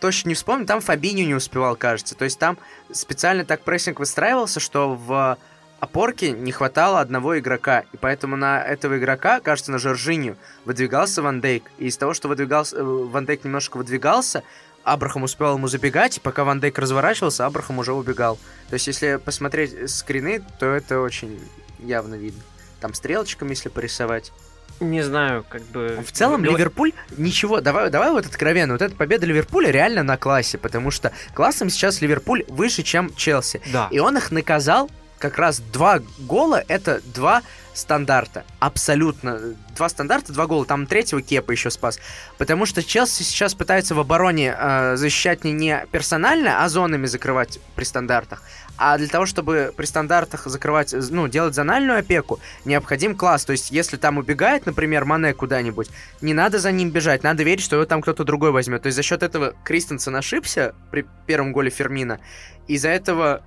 точно 0.00 0.30
не 0.30 0.34
вспомню, 0.34 0.66
там 0.66 0.80
Фабинho 0.80 1.24
не 1.24 1.34
успевал, 1.34 1.76
кажется. 1.76 2.14
То 2.14 2.24
есть 2.24 2.38
там 2.38 2.58
специально 2.92 3.44
так 3.44 3.62
прессинг 3.62 4.00
выстраивался, 4.00 4.60
что 4.60 4.94
в 4.94 5.38
опорке 5.84 6.32
не 6.32 6.52
хватало 6.52 7.00
одного 7.00 7.38
игрока. 7.38 7.84
И 7.92 7.96
поэтому 7.96 8.36
на 8.36 8.62
этого 8.62 8.98
игрока, 8.98 9.40
кажется, 9.40 9.70
на 9.70 9.78
Жоржиню 9.78 10.36
выдвигался 10.64 11.22
Ван 11.22 11.40
Дейк. 11.40 11.70
И 11.78 11.86
из 11.86 11.96
того, 11.96 12.14
что 12.14 12.28
выдвигался, 12.28 12.76
э, 12.76 12.82
Ван 12.82 13.24
Дейк 13.24 13.44
немножко 13.44 13.76
выдвигался, 13.76 14.42
Абрахам 14.82 15.22
успел 15.22 15.54
ему 15.54 15.68
забегать, 15.68 16.18
и 16.18 16.20
пока 16.20 16.44
Ван 16.44 16.60
Дейк 16.60 16.78
разворачивался, 16.78 17.46
Абрахам 17.46 17.78
уже 17.78 17.92
убегал. 17.92 18.38
То 18.68 18.74
есть, 18.74 18.86
если 18.86 19.16
посмотреть 19.16 19.90
скрины, 19.90 20.42
то 20.58 20.66
это 20.66 21.00
очень 21.00 21.40
явно 21.78 22.16
видно. 22.16 22.42
Там 22.80 22.92
стрелочками, 22.92 23.50
если 23.50 23.68
порисовать. 23.70 24.32
не 24.80 25.02
знаю, 25.02 25.44
как 25.48 25.62
бы... 25.62 26.02
В 26.06 26.12
целом, 26.12 26.42
Давай- 26.42 26.58
Ливерпуль 26.58 26.92
ничего. 27.16 27.60
Давай, 27.60 27.90
давай 27.90 28.10
вот 28.10 28.26
откровенно. 28.26 28.74
Вот 28.74 28.82
эта 28.82 28.94
победа 28.94 29.24
Ливерпуля 29.24 29.70
реально 29.70 30.02
на 30.02 30.16
классе, 30.16 30.58
потому 30.58 30.90
что 30.90 31.12
классом 31.32 31.70
сейчас 31.70 32.02
Ливерпуль 32.02 32.44
выше, 32.48 32.82
чем 32.82 33.14
Челси. 33.14 33.62
Да. 33.72 33.88
И 33.90 33.98
он 34.00 34.16
их 34.18 34.30
наказал 34.32 34.90
как 35.18 35.38
раз 35.38 35.60
два 35.60 36.00
гола, 36.18 36.62
это 36.68 37.00
два 37.14 37.42
стандарта. 37.74 38.44
Абсолютно. 38.60 39.56
Два 39.76 39.88
стандарта, 39.88 40.32
два 40.32 40.46
гола. 40.46 40.64
Там 40.64 40.86
третьего 40.86 41.20
Кепа 41.20 41.50
еще 41.50 41.70
спас. 41.70 41.98
Потому 42.38 42.66
что 42.66 42.82
Челси 42.82 43.22
сейчас 43.24 43.54
пытается 43.54 43.94
в 43.94 44.00
обороне 44.00 44.54
э, 44.56 44.96
защищать 44.96 45.44
не, 45.44 45.52
не 45.52 45.84
персонально, 45.90 46.62
а 46.64 46.68
зонами 46.68 47.06
закрывать 47.06 47.58
при 47.74 47.84
стандартах. 47.84 48.42
А 48.76 48.96
для 48.98 49.08
того, 49.08 49.26
чтобы 49.26 49.72
при 49.76 49.86
стандартах 49.86 50.46
закрывать, 50.46 50.94
ну, 51.10 51.28
делать 51.28 51.54
зональную 51.54 51.98
опеку, 51.98 52.40
необходим 52.64 53.16
класс. 53.16 53.44
То 53.44 53.52
есть, 53.52 53.70
если 53.70 53.96
там 53.96 54.18
убегает, 54.18 54.66
например, 54.66 55.04
Мане 55.04 55.32
куда-нибудь, 55.32 55.90
не 56.20 56.34
надо 56.34 56.58
за 56.58 56.72
ним 56.72 56.90
бежать, 56.90 57.22
надо 57.22 57.42
верить, 57.42 57.62
что 57.62 57.76
его 57.76 57.86
там 57.86 58.02
кто-то 58.02 58.24
другой 58.24 58.50
возьмет. 58.50 58.82
То 58.82 58.86
есть, 58.86 58.96
за 58.96 59.02
счет 59.02 59.22
этого 59.22 59.54
Кристенсен 59.64 60.14
ошибся 60.16 60.74
при 60.90 61.06
первом 61.26 61.52
голе 61.52 61.70
Фермина, 61.70 62.20
из-за 62.66 62.88
этого 62.88 63.42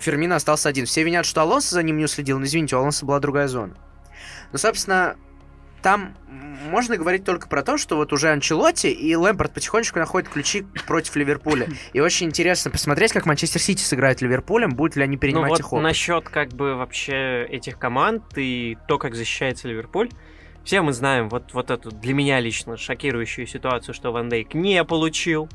Фермина 0.00 0.36
остался 0.36 0.68
один. 0.68 0.86
Все 0.86 1.02
винят, 1.02 1.26
что 1.26 1.42
Алонсо 1.42 1.74
за 1.74 1.82
ним 1.82 1.98
не 1.98 2.04
уследил, 2.04 2.38
но 2.38 2.44
извините, 2.44 2.76
у 2.76 2.80
Алонсо 2.80 3.06
была 3.06 3.20
другая 3.20 3.48
зона. 3.48 3.76
Ну, 4.52 4.58
собственно, 4.58 5.16
там 5.82 6.16
можно 6.70 6.96
говорить 6.96 7.24
только 7.24 7.48
про 7.48 7.62
то, 7.62 7.78
что 7.78 7.96
вот 7.96 8.12
уже 8.12 8.30
Анчелотти 8.30 8.88
и 8.88 9.14
Лэмпорт 9.14 9.52
потихонечку 9.54 9.98
находят 9.98 10.28
ключи 10.28 10.66
против 10.86 11.14
Ливерпуля. 11.16 11.68
И 11.92 12.00
очень 12.00 12.26
интересно 12.26 12.70
посмотреть, 12.70 13.12
как 13.12 13.26
Манчестер 13.26 13.60
Сити 13.60 13.82
сыграет 13.82 14.20
Ливерпулем, 14.20 14.70
будут 14.70 14.96
ли 14.96 15.04
они 15.04 15.16
перенимать 15.16 15.44
ну 15.44 15.50
вот 15.50 15.60
их 15.60 15.72
опыт. 15.72 15.82
насчет 15.84 16.28
как 16.28 16.48
бы 16.48 16.74
вообще 16.74 17.46
этих 17.46 17.78
команд 17.78 18.24
и 18.36 18.76
то, 18.88 18.98
как 18.98 19.14
защищается 19.14 19.68
Ливерпуль, 19.68 20.10
все 20.64 20.80
мы 20.80 20.92
знаем 20.92 21.28
вот, 21.28 21.54
вот 21.54 21.70
эту 21.70 21.92
для 21.92 22.14
меня 22.14 22.40
лично 22.40 22.76
шокирующую 22.76 23.46
ситуацию, 23.46 23.94
что 23.94 24.10
Ван 24.10 24.28
Дейк 24.28 24.54
не 24.54 24.82
получил 24.84 25.48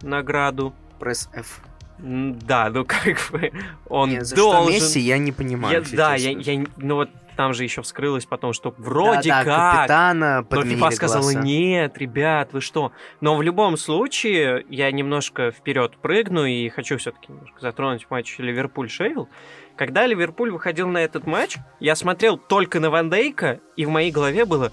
награду. 0.00 0.74
Пресс 0.98 1.28
F. 1.34 1.60
Да, 1.98 2.70
ну 2.70 2.84
как 2.86 3.28
бы 3.32 3.52
он 3.88 4.10
Не, 4.10 4.24
за 4.24 4.36
должен... 4.36 4.72
что 4.72 4.72
Месси, 4.72 5.00
я 5.00 5.18
не 5.18 5.32
понимаю. 5.32 5.82
Я- 5.82 5.96
да, 5.96 6.14
я, 6.14 6.34
честно. 6.34 6.50
я, 6.50 6.66
ну 6.76 6.94
вот 6.96 7.10
там 7.36 7.52
же 7.52 7.64
еще 7.64 7.82
вскрылось 7.82 8.24
потом, 8.24 8.52
что 8.52 8.74
вроде 8.78 9.28
Да, 9.28 9.44
да, 9.44 9.44
как, 9.44 9.74
капитана 9.76 10.46
но 10.50 10.62
FIFA 10.62 10.90
сказала, 10.92 11.30
нет, 11.30 11.98
ребят, 11.98 12.52
вы 12.52 12.60
что? 12.60 12.92
Но 13.20 13.36
в 13.36 13.42
любом 13.42 13.76
случае, 13.76 14.64
я 14.68 14.90
немножко 14.90 15.50
вперед 15.50 15.96
прыгну 15.98 16.46
и 16.46 16.68
хочу 16.70 16.96
все-таки 16.96 17.30
немножко 17.30 17.60
затронуть 17.60 18.06
матч 18.10 18.38
Ливерпуль-Шеффилд. 18.38 19.28
Когда 19.76 20.06
Ливерпуль 20.06 20.50
выходил 20.50 20.88
на 20.88 20.98
этот 20.98 21.26
матч, 21.26 21.58
я 21.80 21.94
смотрел 21.94 22.38
только 22.38 22.80
на 22.80 22.88
Ван 22.88 23.10
Дейка, 23.10 23.60
и 23.76 23.84
в 23.84 23.90
моей 23.90 24.10
голове 24.10 24.46
было, 24.46 24.72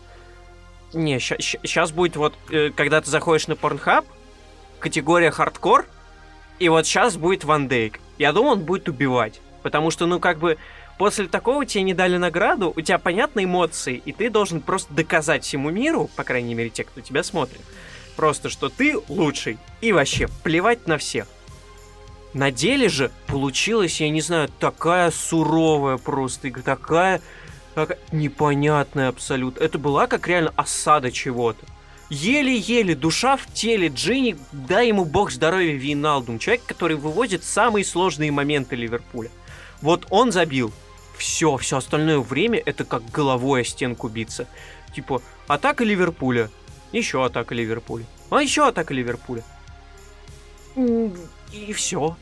не, 0.93 1.19
сейчас 1.19 1.91
будет 1.91 2.15
вот, 2.15 2.33
э, 2.49 2.69
когда 2.69 3.01
ты 3.01 3.09
заходишь 3.09 3.47
на 3.47 3.53
Pornhub, 3.53 4.05
категория 4.79 5.31
хардкор, 5.31 5.85
и 6.59 6.69
вот 6.69 6.85
сейчас 6.85 7.17
будет 7.17 7.43
Ван 7.43 7.67
Дейк. 7.67 7.99
Я 8.17 8.31
думал, 8.31 8.53
он 8.53 8.59
будет 8.61 8.87
убивать. 8.87 9.41
Потому 9.63 9.91
что, 9.91 10.05
ну, 10.05 10.19
как 10.19 10.39
бы, 10.39 10.57
после 10.97 11.27
такого 11.27 11.65
тебе 11.65 11.83
не 11.83 11.93
дали 11.93 12.17
награду, 12.17 12.73
у 12.75 12.81
тебя 12.81 12.99
понятны 12.99 13.45
эмоции, 13.45 14.01
и 14.05 14.11
ты 14.11 14.29
должен 14.29 14.61
просто 14.61 14.93
доказать 14.93 15.43
всему 15.43 15.69
миру, 15.71 16.09
по 16.15 16.23
крайней 16.23 16.53
мере, 16.53 16.69
те, 16.69 16.83
кто 16.83 17.01
тебя 17.01 17.23
смотрит, 17.23 17.61
просто, 18.15 18.49
что 18.49 18.69
ты 18.69 18.97
лучший. 19.07 19.57
И 19.81 19.91
вообще, 19.91 20.27
плевать 20.43 20.87
на 20.87 20.97
всех. 20.97 21.27
На 22.33 22.51
деле 22.51 22.89
же 22.89 23.11
получилась, 23.27 24.01
я 24.01 24.09
не 24.09 24.21
знаю, 24.21 24.49
такая 24.59 25.11
суровая 25.11 25.97
просто 25.97 26.51
такая, 26.51 27.21
такая 27.75 27.99
непонятная 28.11 29.09
абсолютно. 29.09 29.63
Это 29.63 29.77
была 29.77 30.07
как 30.07 30.27
реально 30.27 30.51
осада 30.55 31.11
чего-то. 31.11 31.65
Еле-еле, 32.13 32.93
душа 32.93 33.37
в 33.37 33.51
теле, 33.51 33.87
Джинни, 33.87 34.37
дай 34.51 34.89
ему 34.89 35.03
бог 35.03 35.31
здоровья 35.31 35.73
Вейналдум, 35.73 36.37
человек, 36.37 36.63
который 36.63 36.95
выводит 36.95 37.43
самые 37.43 37.83
сложные 37.83 38.31
моменты 38.31 38.75
Ливерпуля. 38.75 39.31
Вот 39.81 40.05
он 40.11 40.31
забил. 40.31 40.71
Все, 41.17 41.57
все 41.57 41.77
остальное 41.77 42.19
время 42.19 42.61
это 42.63 42.85
как 42.85 43.09
головой 43.09 43.61
о 43.61 43.63
стенку 43.63 44.09
биться. 44.09 44.47
Типа, 44.93 45.23
атака 45.47 45.83
Ливерпуля, 45.83 46.51
еще 46.91 47.25
атака 47.25 47.55
Ливерпуля, 47.55 48.05
а 48.29 48.43
еще 48.43 48.67
атака 48.67 48.93
Ливерпуля. 48.93 49.43
И 50.75 51.73
все. 51.73 52.15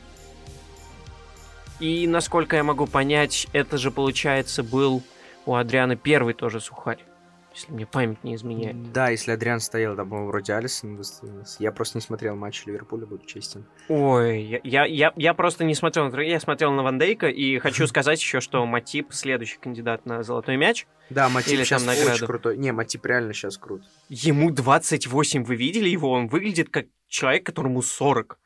И 1.80 2.06
насколько 2.06 2.56
я 2.56 2.64
могу 2.64 2.86
понять, 2.86 3.46
это 3.52 3.76
же, 3.76 3.90
получается, 3.90 4.62
был 4.62 5.02
у 5.44 5.54
Адриана 5.54 5.96
первый 5.96 6.32
тоже 6.32 6.60
сухарь. 6.60 7.04
Если 7.54 7.72
мне 7.72 7.86
память 7.86 8.24
не 8.24 8.34
изменяет. 8.34 8.92
Да, 8.92 9.10
если 9.10 9.32
Адриан 9.32 9.60
стоял, 9.60 9.94
там, 9.94 10.08
по-моему, 10.08 10.28
вроде 10.30 10.54
Алисон 10.54 10.96
выставился. 10.96 11.56
Я 11.62 11.70
просто 11.72 11.98
не 11.98 12.02
смотрел 12.02 12.34
матч 12.34 12.64
Ливерпуля, 12.64 13.06
буду 13.06 13.26
честен. 13.26 13.66
Ой, 13.88 14.42
я, 14.42 14.60
я, 14.64 14.84
я, 14.86 15.12
я 15.16 15.34
просто 15.34 15.64
не 15.64 15.74
смотрел 15.74 16.10
на 16.10 16.20
я 16.20 16.40
смотрел 16.40 16.72
на 16.72 16.82
Ван 16.82 16.98
Дейка, 16.98 17.28
и 17.28 17.58
хочу 17.58 17.86
сказать 17.88 18.20
еще, 18.20 18.40
что 18.40 18.64
Матип 18.64 19.12
следующий 19.12 19.58
кандидат 19.58 20.06
на 20.06 20.22
золотой 20.22 20.56
мяч. 20.56 20.86
Да, 21.10 21.28
Матип 21.28 21.52
Или 21.52 21.64
сейчас 21.64 21.82
там 21.82 21.94
очень 21.94 22.26
крутой. 22.26 22.56
Не, 22.56 22.72
Матип 22.72 23.04
реально 23.04 23.34
сейчас 23.34 23.58
крут. 23.58 23.82
Ему 24.08 24.50
28, 24.50 25.44
вы 25.44 25.56
видели 25.56 25.88
его? 25.88 26.10
Он 26.10 26.28
выглядит 26.28 26.70
как 26.70 26.86
человек, 27.08 27.44
которому 27.44 27.82
40. 27.82 28.38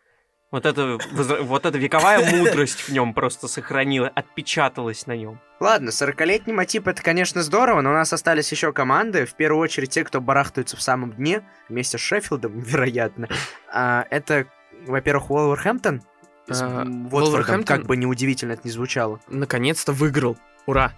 Вот 0.53 0.65
это, 0.65 0.97
вот 1.13 1.67
эта 1.67 1.77
вековая 1.77 2.25
мудрость 2.25 2.81
в 2.83 2.89
нем 2.91 3.15
просто 3.15 3.49
сохранила, 3.49 4.09
отпечаталась 4.09 5.07
на 5.07 5.17
нем. 5.17 5.41
Ладно, 5.59 5.89
40-летний 5.89 6.53
Матип 6.53 6.87
это, 6.87 7.03
конечно, 7.03 7.43
здорово, 7.43 7.81
но 7.81 7.91
у 7.91 7.95
нас 7.95 8.13
остались 8.13 8.53
еще 8.53 8.73
команды. 8.73 9.27
В 9.27 9.35
первую 9.35 9.61
очередь 9.61 9.91
те, 9.91 10.05
кто 10.05 10.21
барахтаются 10.21 10.77
в 10.77 10.83
самом 10.83 11.13
дне, 11.15 11.43
вместе 11.69 11.99
с 11.99 12.01
Шеффилдом, 12.01 12.61
вероятно. 12.61 13.29
А, 13.73 14.07
это, 14.11 14.47
во-первых, 14.87 15.31
Уолверхэмптон. 15.31 16.03
А, 16.49 16.85
Вулверхэмптон- 16.85 17.65
как 17.65 17.87
бы 17.87 17.97
неудивительно 17.97 18.53
это 18.53 18.63
не 18.65 18.71
звучало. 18.71 19.19
Наконец-то 19.29 19.93
выиграл. 19.93 20.37
Ура. 20.67 20.93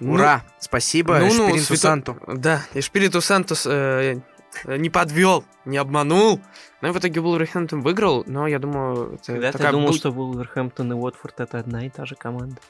Ну, 0.00 0.14
Ура! 0.14 0.42
Спасибо 0.58 1.18
ну, 1.18 1.26
ну, 1.26 1.30
Шпиринту 1.30 1.64
свято- 1.64 1.80
Санту. 1.80 2.16
Да, 2.26 2.62
и 2.74 2.80
Шпириту 2.80 3.20
Сантос 3.20 3.66
э, 3.68 4.20
не 4.64 4.90
подвел, 4.90 5.44
не 5.64 5.76
обманул. 5.78 6.40
Но 6.80 6.92
в 6.92 6.98
итоге 6.98 7.20
Вулверхэмптон 7.20 7.80
выиграл, 7.82 8.24
но 8.26 8.46
я 8.46 8.58
думаю, 8.58 9.14
это 9.14 9.32
Когда 9.32 9.52
ты 9.52 9.58
такая 9.58 9.72
думал, 9.72 9.88
был- 9.88 9.94
что 9.94 10.10
Вулверхэмптон 10.10 10.92
и 10.92 10.94
Уотфорд 10.94 11.40
это 11.40 11.58
одна 11.58 11.86
и 11.86 11.90
та 11.90 12.06
же 12.06 12.14
команда. 12.14 12.60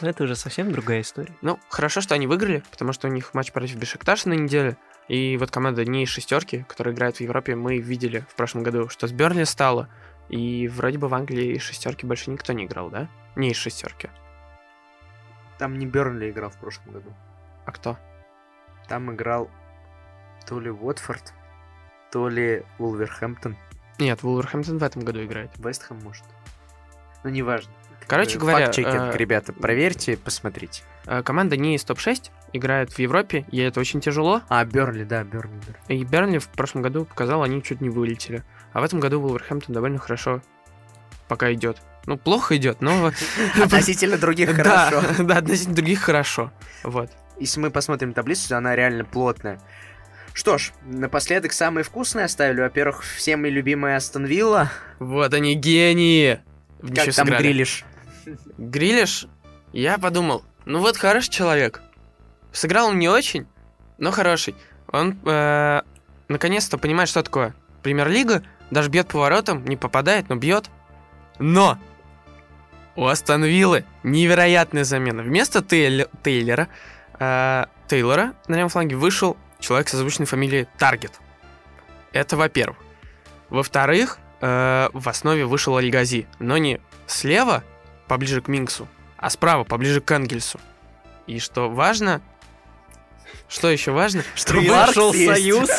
Это 0.00 0.24
уже 0.24 0.34
совсем 0.34 0.72
другая 0.72 1.02
история. 1.02 1.32
Ну, 1.40 1.58
хорошо, 1.68 2.00
что 2.00 2.14
они 2.14 2.26
выиграли, 2.26 2.62
потому 2.70 2.92
что 2.92 3.06
у 3.08 3.10
них 3.10 3.32
матч 3.32 3.52
против 3.52 3.76
Бешикташа 3.76 4.28
на 4.28 4.34
неделе. 4.34 4.76
И 5.08 5.36
вот 5.38 5.50
команда 5.50 5.84
не 5.84 6.02
из 6.02 6.08
шестерки, 6.08 6.64
которая 6.68 6.94
играет 6.94 7.16
в 7.18 7.20
Европе, 7.20 7.54
мы 7.54 7.78
видели 7.78 8.24
в 8.28 8.34
прошлом 8.34 8.62
году, 8.64 8.88
что 8.88 9.06
с 9.06 9.12
Бернли 9.12 9.44
стало. 9.44 9.88
И 10.28 10.66
вроде 10.68 10.98
бы 10.98 11.08
в 11.08 11.14
Англии 11.14 11.54
из 11.54 11.62
шестерки 11.62 12.06
больше 12.06 12.30
никто 12.30 12.52
не 12.52 12.64
играл, 12.64 12.90
да? 12.90 13.08
Не 13.36 13.50
из 13.50 13.56
шестерки. 13.56 14.08
Там 15.58 15.78
не 15.78 15.86
Бернли 15.86 16.30
играл 16.30 16.50
в 16.50 16.58
прошлом 16.58 16.92
году. 16.92 17.12
А 17.64 17.72
кто? 17.72 17.96
Там 18.88 19.12
играл 19.14 19.48
то 20.46 20.60
ли 20.60 20.70
Уотфорд, 20.70 21.32
то 22.12 22.28
ли 22.28 22.64
Вулверхэмптон. 22.78 23.56
Нет, 23.98 24.22
Вулверхэмптон 24.22 24.78
в 24.78 24.82
этом 24.82 25.02
году 25.02 25.24
играет. 25.24 25.50
Вестхэм, 25.58 25.98
может. 26.02 26.24
Ну, 27.22 27.30
неважно. 27.30 27.72
Короче 28.06 28.38
говоря, 28.38 28.66
факт-чекинг, 28.66 29.14
э, 29.14 29.16
ребята, 29.16 29.52
проверьте, 29.52 30.16
посмотрите. 30.16 30.82
э, 31.06 31.22
команда 31.22 31.56
не 31.56 31.74
из 31.74 31.84
топ-6, 31.84 32.30
играет 32.52 32.92
в 32.92 32.98
Европе, 32.98 33.46
и 33.50 33.58
это 33.60 33.80
очень 33.80 34.00
тяжело. 34.00 34.42
А, 34.48 34.64
Бернли, 34.64 35.04
да, 35.04 35.24
Бернли. 35.24 35.58
Бернли. 35.88 36.00
И 36.00 36.04
Бернли 36.04 36.38
в 36.38 36.48
прошлом 36.48 36.82
году 36.82 37.06
показал, 37.06 37.42
они 37.42 37.62
чуть 37.62 37.80
не 37.80 37.88
вылетели. 37.88 38.42
А 38.72 38.80
в 38.80 38.84
этом 38.84 39.00
году 39.00 39.20
Вулверхэмптон 39.20 39.74
довольно 39.74 39.98
хорошо 39.98 40.42
пока 41.28 41.52
идет. 41.52 41.78
Ну, 42.06 42.18
плохо 42.18 42.56
идет, 42.56 42.82
но... 42.82 43.10
Относительно 43.62 44.18
других 44.18 44.54
хорошо. 44.54 45.02
да, 45.22 45.38
относительно 45.38 45.76
других 45.76 46.00
хорошо. 46.00 46.52
Вот. 46.82 47.10
Если 47.38 47.60
мы 47.60 47.70
посмотрим 47.70 48.12
таблицу, 48.12 48.56
она 48.56 48.76
реально 48.76 49.04
плотная. 49.04 49.58
Что 50.34 50.58
ж, 50.58 50.72
напоследок 50.84 51.52
самые 51.52 51.84
вкусные 51.84 52.24
оставили. 52.24 52.60
Во-первых, 52.60 53.04
всем 53.04 53.42
мои 53.42 53.52
любимые 53.52 53.96
Астон 53.96 54.24
Вилла. 54.26 54.70
Вот 54.98 55.32
они 55.32 55.54
гении! 55.54 56.40
Как 56.80 56.90
ничью 56.90 57.12
там 57.12 57.26
сыграли. 57.26 57.42
Грилиш? 57.44 57.84
Грилиш, 58.58 59.26
я 59.72 59.96
подумал, 59.96 60.42
ну 60.64 60.80
вот 60.80 60.96
хороший 60.96 61.30
человек. 61.30 61.80
Сыграл 62.52 62.88
он 62.88 62.98
не 62.98 63.08
очень, 63.08 63.46
но 63.98 64.10
хороший. 64.10 64.56
Он 64.88 65.16
э, 65.24 65.82
наконец-то 66.28 66.78
понимает, 66.78 67.08
что 67.08 67.22
такое 67.22 67.54
премьер-лига, 67.82 68.42
даже 68.72 68.90
бьет 68.90 69.06
поворотом, 69.08 69.64
не 69.64 69.76
попадает, 69.76 70.28
но 70.28 70.34
бьет. 70.34 70.68
Но 71.38 71.78
у 72.96 73.06
Астон 73.06 73.44
Виллы 73.44 73.84
невероятная 74.02 74.84
замена. 74.84 75.22
Вместо 75.22 75.62
Тейль- 75.62 76.08
Тейлера, 76.24 76.68
э, 77.20 77.66
Тейлора 77.88 78.34
на 78.48 78.56
левом 78.56 78.68
фланге 78.68 78.96
вышел 78.96 79.36
человек 79.60 79.88
с 79.88 79.94
озвученной 79.94 80.26
фамилией 80.26 80.66
Таргет. 80.78 81.12
Это 82.12 82.36
во-первых. 82.36 82.78
Во-вторых, 83.50 84.18
э, 84.40 84.88
в 84.92 85.08
основе 85.08 85.46
вышел 85.46 85.76
Альгази, 85.76 86.26
но 86.38 86.56
не 86.58 86.80
слева, 87.06 87.62
поближе 88.08 88.40
к 88.40 88.48
Минксу, 88.48 88.88
а 89.16 89.30
справа, 89.30 89.64
поближе 89.64 90.00
к 90.00 90.10
Энгельсу. 90.10 90.60
И 91.26 91.38
что 91.38 91.70
важно... 91.70 92.20
Что 93.48 93.70
еще 93.70 93.92
важно? 93.92 94.22
Что 94.34 94.56
есть. 95.12 95.26
Союз. 95.26 95.70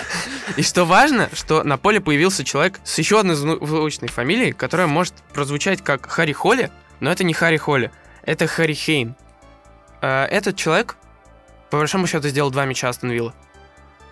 И 0.56 0.62
что 0.62 0.84
важно, 0.84 1.28
что 1.32 1.64
на 1.64 1.76
поле 1.76 2.00
появился 2.00 2.44
человек 2.44 2.78
с 2.84 2.96
еще 2.98 3.20
одной 3.20 3.34
зву- 3.36 3.64
звучной 3.66 4.08
фамилией, 4.08 4.52
которая 4.52 4.86
может 4.86 5.12
прозвучать 5.34 5.82
как 5.82 6.06
Харри 6.06 6.32
Холли, 6.32 6.70
но 7.00 7.10
это 7.10 7.24
не 7.24 7.34
Харри 7.34 7.56
Холли, 7.58 7.90
это 8.22 8.46
Харри 8.46 8.72
Хейн. 8.74 9.16
Э, 10.00 10.24
Этот 10.26 10.56
человек, 10.56 10.96
по 11.70 11.78
большому 11.78 12.06
счету, 12.06 12.28
сделал 12.28 12.50
два 12.50 12.64
мяча 12.64 12.88
Астон 12.88 13.10
Вилла. 13.10 13.34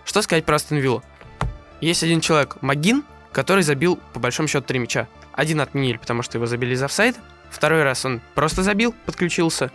Что 0.05 0.23
сказать 0.23 0.45
про 0.45 0.57
Астон 0.57 0.79
Виллу? 0.79 1.03
Есть 1.81 2.03
один 2.03 2.21
человек, 2.21 2.57
Магин, 2.63 3.05
который 3.33 3.63
забил, 3.63 3.99
по 4.13 4.21
большому 4.21 4.49
счету, 4.49 4.65
три 4.67 4.79
мяча. 4.79 5.09
Один 5.33 5.61
отменили, 5.61 5.97
потому 5.97 6.23
что 6.23 6.39
его 6.39 6.47
забили 6.47 6.75
из 6.75 6.83
офсайда. 6.83 7.19
Второй 7.51 7.83
раз 7.83 8.05
он 8.05 8.21
просто 8.35 8.63
забил, 8.63 8.95
подключился. 9.07 9.71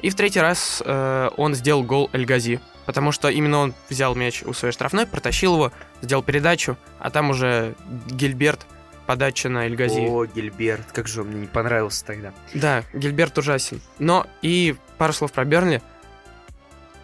И 0.00 0.10
в 0.10 0.14
третий 0.14 0.40
раз 0.40 0.82
э, 0.84 1.30
он 1.36 1.54
сделал 1.54 1.82
гол 1.82 2.10
Эльгази. 2.12 2.60
Потому 2.84 3.12
что 3.12 3.28
именно 3.28 3.58
он 3.58 3.74
взял 3.88 4.14
мяч 4.14 4.42
у 4.42 4.52
своей 4.52 4.72
штрафной, 4.72 5.06
протащил 5.06 5.54
его, 5.54 5.72
сделал 6.00 6.22
передачу, 6.22 6.76
а 6.98 7.10
там 7.10 7.30
уже 7.30 7.76
Гильберт, 8.08 8.66
подача 9.06 9.48
на 9.48 9.66
Эльгази. 9.66 10.00
О, 10.00 10.26
Гильберт, 10.26 10.90
как 10.92 11.06
же 11.06 11.20
он 11.22 11.28
мне 11.28 11.42
не 11.42 11.46
понравился 11.46 12.04
тогда. 12.04 12.32
Да, 12.54 12.82
Гильберт 12.92 13.38
ужасен. 13.38 13.80
Но 14.00 14.26
и 14.42 14.74
пару 14.98 15.12
слов 15.12 15.32
про 15.32 15.44
Бернли. 15.44 15.80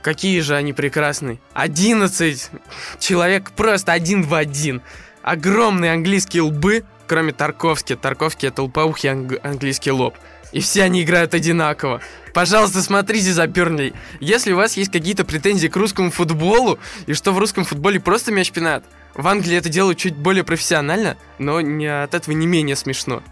Какие 0.09 0.41
же 0.41 0.57
они 0.57 0.73
прекрасные. 0.73 1.39
11 1.53 2.51
человек, 2.99 3.51
просто 3.51 3.93
один 3.93 4.23
в 4.23 4.33
один. 4.33 4.81
Огромные 5.21 5.93
английские 5.93 6.45
лбы, 6.45 6.85
кроме 7.07 7.33
Тарковски. 7.35 7.95
Тарковски 7.95 8.47
это 8.47 8.63
лопоухий 8.63 9.11
анг- 9.11 9.39
английский 9.43 9.91
лоб. 9.91 10.15
И 10.51 10.61
все 10.61 10.85
они 10.85 11.03
играют 11.03 11.35
одинаково. 11.35 12.01
Пожалуйста, 12.33 12.81
смотрите 12.81 13.31
за 13.35 13.47
Бернли. 13.47 13.93
Если 14.19 14.53
у 14.55 14.57
вас 14.57 14.79
есть 14.79 14.91
какие-то 14.91 15.27
претензии 15.27 15.69
к 15.69 15.77
русскому 15.77 16.11
футболу, 16.11 16.79
и 17.05 17.13
что 17.13 17.33
в 17.33 17.39
русском 17.39 17.65
футболе 17.65 18.01
просто 18.01 18.33
мяч 18.33 18.51
пинают, 18.51 18.87
в 19.15 19.29
Англии 19.29 19.59
это 19.59 19.69
делают 19.69 19.99
чуть 19.99 20.17
более 20.17 20.43
профессионально, 20.43 21.19
но 21.39 21.61
не, 21.61 21.85
от 21.87 22.15
этого 22.15 22.35
не 22.35 22.47
менее 22.47 22.77
смешно. 22.77 23.23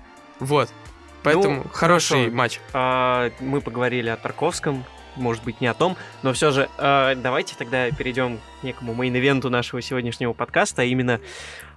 Вот. 0.40 0.68
Поэтому 1.22 1.62
Ну, 1.64 1.70
хороший 1.72 2.16
хорошо. 2.18 2.36
матч. 2.36 2.60
А, 2.74 3.30
мы 3.40 3.62
поговорили 3.62 4.10
о 4.10 4.16
Тарковском, 4.16 4.84
может 5.16 5.44
быть, 5.44 5.60
не 5.60 5.66
о 5.66 5.74
том, 5.74 5.96
но 6.22 6.32
все 6.32 6.50
же 6.50 6.68
а, 6.78 7.14
давайте 7.14 7.54
тогда 7.56 7.90
перейдем 7.90 8.38
к 8.60 8.64
некому 8.64 8.94
мейн-ивенту 8.94 9.48
нашего 9.48 9.82
сегодняшнего 9.82 10.32
подкаста, 10.32 10.82
а 10.82 10.84
именно 10.84 11.20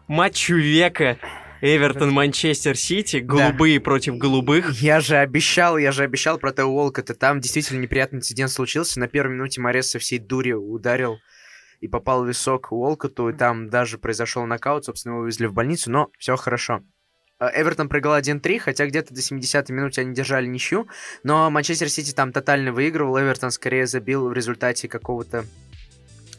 матчу 0.08 0.56
века 0.56 1.18
Эвертон 1.62 2.12
Манчестер 2.12 2.78
Сити, 2.78 3.18
голубые 3.18 3.82
против 3.82 4.18
голубых. 4.18 4.82
Я 4.82 5.02
же 5.02 5.18
обещал, 5.18 5.78
я 5.78 5.92
же 5.92 6.04
обещал 6.04 6.38
про 6.38 6.54
Тео 6.54 6.68
Уолкота. 6.68 7.14
Там 7.16 7.42
действительно 7.42 7.80
неприятный 7.80 8.20
инцидент 8.20 8.52
случился. 8.52 9.00
На 9.00 9.08
первой 9.10 9.34
минуте 9.34 9.60
Морес 9.60 9.90
со 9.90 10.00
всей 10.00 10.20
дури 10.20 10.54
ударил 10.54 11.18
и 11.82 11.90
попал 11.90 12.24
в 12.24 12.30
висок 12.30 12.72
Уолкоту. 12.72 13.30
И 13.30 13.34
там 13.34 13.70
даже 13.70 13.98
произошел 13.98 14.46
нокаут. 14.46 14.86
Собственно, 14.86 15.14
его 15.14 15.24
увезли 15.24 15.48
в 15.48 15.54
больницу, 15.54 15.92
но 15.92 16.10
все 16.18 16.38
хорошо. 16.38 16.82
Э, 17.40 17.50
Эвертон 17.54 17.90
проиграл 17.90 18.20
1-3, 18.20 18.60
хотя 18.60 18.86
где-то 18.86 19.14
до 19.14 19.22
70-й 19.22 19.74
минуты 19.74 20.02
они 20.02 20.14
держали 20.14 20.46
ничью. 20.46 20.88
Но 21.24 21.50
Манчестер 21.50 21.90
Сити 21.90 22.12
там 22.12 22.32
тотально 22.32 22.72
выигрывал. 22.72 23.20
Эвертон 23.20 23.52
скорее 23.52 23.88
забил 23.88 24.28
в 24.28 24.34
результате 24.34 24.88
какого-то 24.88 25.46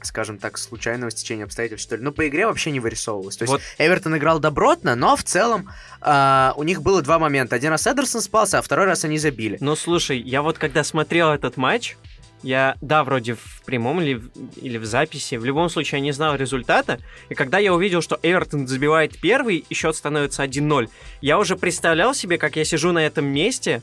скажем 0.03 0.39
так, 0.39 0.57
случайного 0.57 1.11
стечения 1.11 1.45
обстоятельств, 1.45 1.87
что 1.87 1.97
ли. 1.97 2.03
Ну, 2.03 2.11
по 2.11 2.27
игре 2.27 2.47
вообще 2.47 2.71
не 2.71 2.81
вырисовывалось. 2.81 3.37
То 3.37 3.43
есть 3.43 3.53
Вот. 3.53 3.61
Эвертон 3.77 4.17
играл 4.17 4.39
добротно, 4.39 4.97
но 4.97 5.15
в 5.15 5.23
целом 5.23 5.69
а, 6.01 6.55
у 6.57 6.63
них 6.63 6.81
было 6.81 7.03
два 7.03 7.19
момента. 7.19 7.57
Один 7.57 7.71
раз 7.71 7.87
Эдерсон 7.87 8.23
спался, 8.23 8.61
а 8.61 8.63
второй 8.63 8.87
раз 8.87 9.05
они 9.05 9.19
забили. 9.19 9.59
Но 9.61 9.77
слушай, 9.77 10.19
я 10.19 10.41
вот 10.41 10.57
когда 10.57 10.85
смотрел 10.85 11.31
этот 11.31 11.59
матч, 11.59 11.97
я, 12.43 12.77
да, 12.81 13.05
вроде 13.05 13.35
в 13.35 13.63
прямом 13.65 14.01
или 14.01 14.23
или 14.57 14.79
в 14.79 14.85
записи, 14.85 15.35
в 15.35 15.45
любом 15.45 15.69
случае 15.69 15.99
я 15.99 16.05
не 16.05 16.13
знал 16.13 16.37
результата, 16.37 16.99
и 17.29 17.35
когда 17.35 17.59
я 17.59 17.75
увидел, 17.75 18.03
что 18.03 18.19
Эвертон 18.23 18.67
забивает 18.67 19.19
первый, 19.21 19.65
и 19.69 19.75
счет 19.75 19.95
становится 19.97 20.45
1-0, 20.45 20.89
я 21.21 21.39
уже 21.39 21.57
представлял 21.57 22.15
себе, 22.15 22.39
как 22.39 22.57
я 22.57 22.65
сижу 22.65 22.93
на 22.93 23.05
этом 23.05 23.27
месте. 23.27 23.83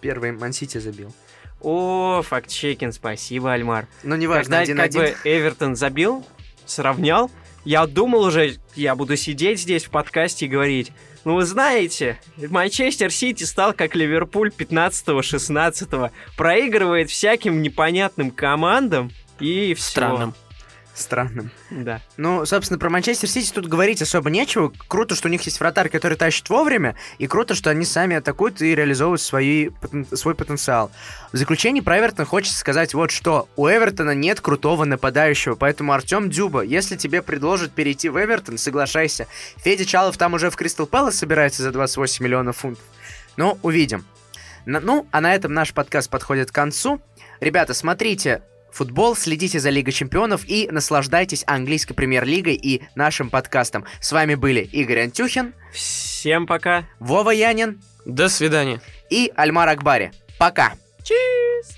Первый 0.00 0.32
Мансити 0.32 0.78
забил. 0.78 1.12
О, 1.60 2.22
факт-чекин, 2.22 2.92
спасибо, 2.92 3.52
Альмар. 3.52 3.88
Ну, 4.04 4.14
неважно, 4.14 4.64
Когда 4.64 4.82
как 4.84 4.92
1-1. 4.92 4.94
бы 4.94 5.16
Эвертон 5.24 5.74
забил, 5.74 6.24
сравнял, 6.66 7.30
я 7.64 7.86
думал 7.86 8.22
уже, 8.22 8.56
я 8.74 8.94
буду 8.94 9.16
сидеть 9.16 9.60
здесь 9.60 9.84
в 9.84 9.90
подкасте 9.90 10.46
и 10.46 10.48
говорить, 10.48 10.92
ну 11.24 11.34
вы 11.34 11.44
знаете, 11.44 12.18
Манчестер 12.36 13.10
Сити 13.10 13.44
стал 13.44 13.72
как 13.72 13.94
Ливерпуль 13.94 14.50
15-16, 14.56 16.10
проигрывает 16.36 17.10
всяким 17.10 17.60
непонятным 17.60 18.30
командам 18.30 19.10
и 19.40 19.74
все. 19.74 19.90
Странным. 19.90 20.34
Странным. 20.98 21.50
Да. 21.70 22.00
Ну, 22.16 22.44
собственно, 22.44 22.78
про 22.78 22.90
Манчестер 22.90 23.28
Сити 23.28 23.52
тут 23.52 23.68
говорить 23.68 24.02
особо 24.02 24.30
нечего. 24.30 24.72
Круто, 24.88 25.14
что 25.14 25.28
у 25.28 25.30
них 25.30 25.42
есть 25.42 25.60
вратарь, 25.60 25.88
который 25.88 26.16
тащит 26.16 26.48
вовремя, 26.50 26.96
и 27.18 27.28
круто, 27.28 27.54
что 27.54 27.70
они 27.70 27.84
сами 27.84 28.16
атакуют 28.16 28.60
и 28.60 28.74
реализовывают 28.74 29.20
свои, 29.20 29.70
свой 30.12 30.34
потенциал. 30.34 30.90
В 31.32 31.36
заключение 31.36 31.84
про 31.84 31.98
Эвертон 31.98 32.26
хочется 32.26 32.58
сказать 32.58 32.94
вот 32.94 33.12
что. 33.12 33.48
У 33.54 33.68
Эвертона 33.68 34.12
нет 34.12 34.40
крутого 34.40 34.84
нападающего, 34.84 35.54
поэтому 35.54 35.92
Артем 35.92 36.30
Дюба, 36.30 36.62
если 36.62 36.96
тебе 36.96 37.22
предложат 37.22 37.70
перейти 37.70 38.08
в 38.08 38.18
Эвертон, 38.18 38.58
соглашайся. 38.58 39.28
Федя 39.58 39.84
Чалов 39.84 40.18
там 40.18 40.34
уже 40.34 40.50
в 40.50 40.56
Кристал 40.56 40.86
Пэлас 40.86 41.16
собирается 41.16 41.62
за 41.62 41.70
28 41.70 42.24
миллионов 42.24 42.56
фунтов. 42.56 42.82
Ну, 43.36 43.56
увидим. 43.62 44.04
Ну, 44.66 45.06
а 45.12 45.20
на 45.20 45.32
этом 45.32 45.54
наш 45.54 45.72
подкаст 45.72 46.10
подходит 46.10 46.50
к 46.50 46.54
концу. 46.54 47.00
Ребята, 47.40 47.72
смотрите 47.72 48.42
футбол, 48.78 49.16
следите 49.16 49.58
за 49.58 49.70
Лигой 49.70 49.92
Чемпионов 49.92 50.42
и 50.46 50.68
наслаждайтесь 50.70 51.42
английской 51.46 51.94
премьер-лигой 51.94 52.54
и 52.54 52.82
нашим 52.94 53.28
подкастом. 53.28 53.84
С 54.00 54.12
вами 54.12 54.36
были 54.36 54.60
Игорь 54.60 55.00
Антюхин, 55.04 55.52
Всем 55.72 56.46
пока. 56.46 56.84
Вова 57.00 57.30
Янин 57.30 57.80
До 58.06 58.28
свидания. 58.28 58.80
и 59.10 59.32
Альмар 59.36 59.68
Акбари. 59.68 60.12
Пока! 60.38 60.72
Чиз! 61.02 61.76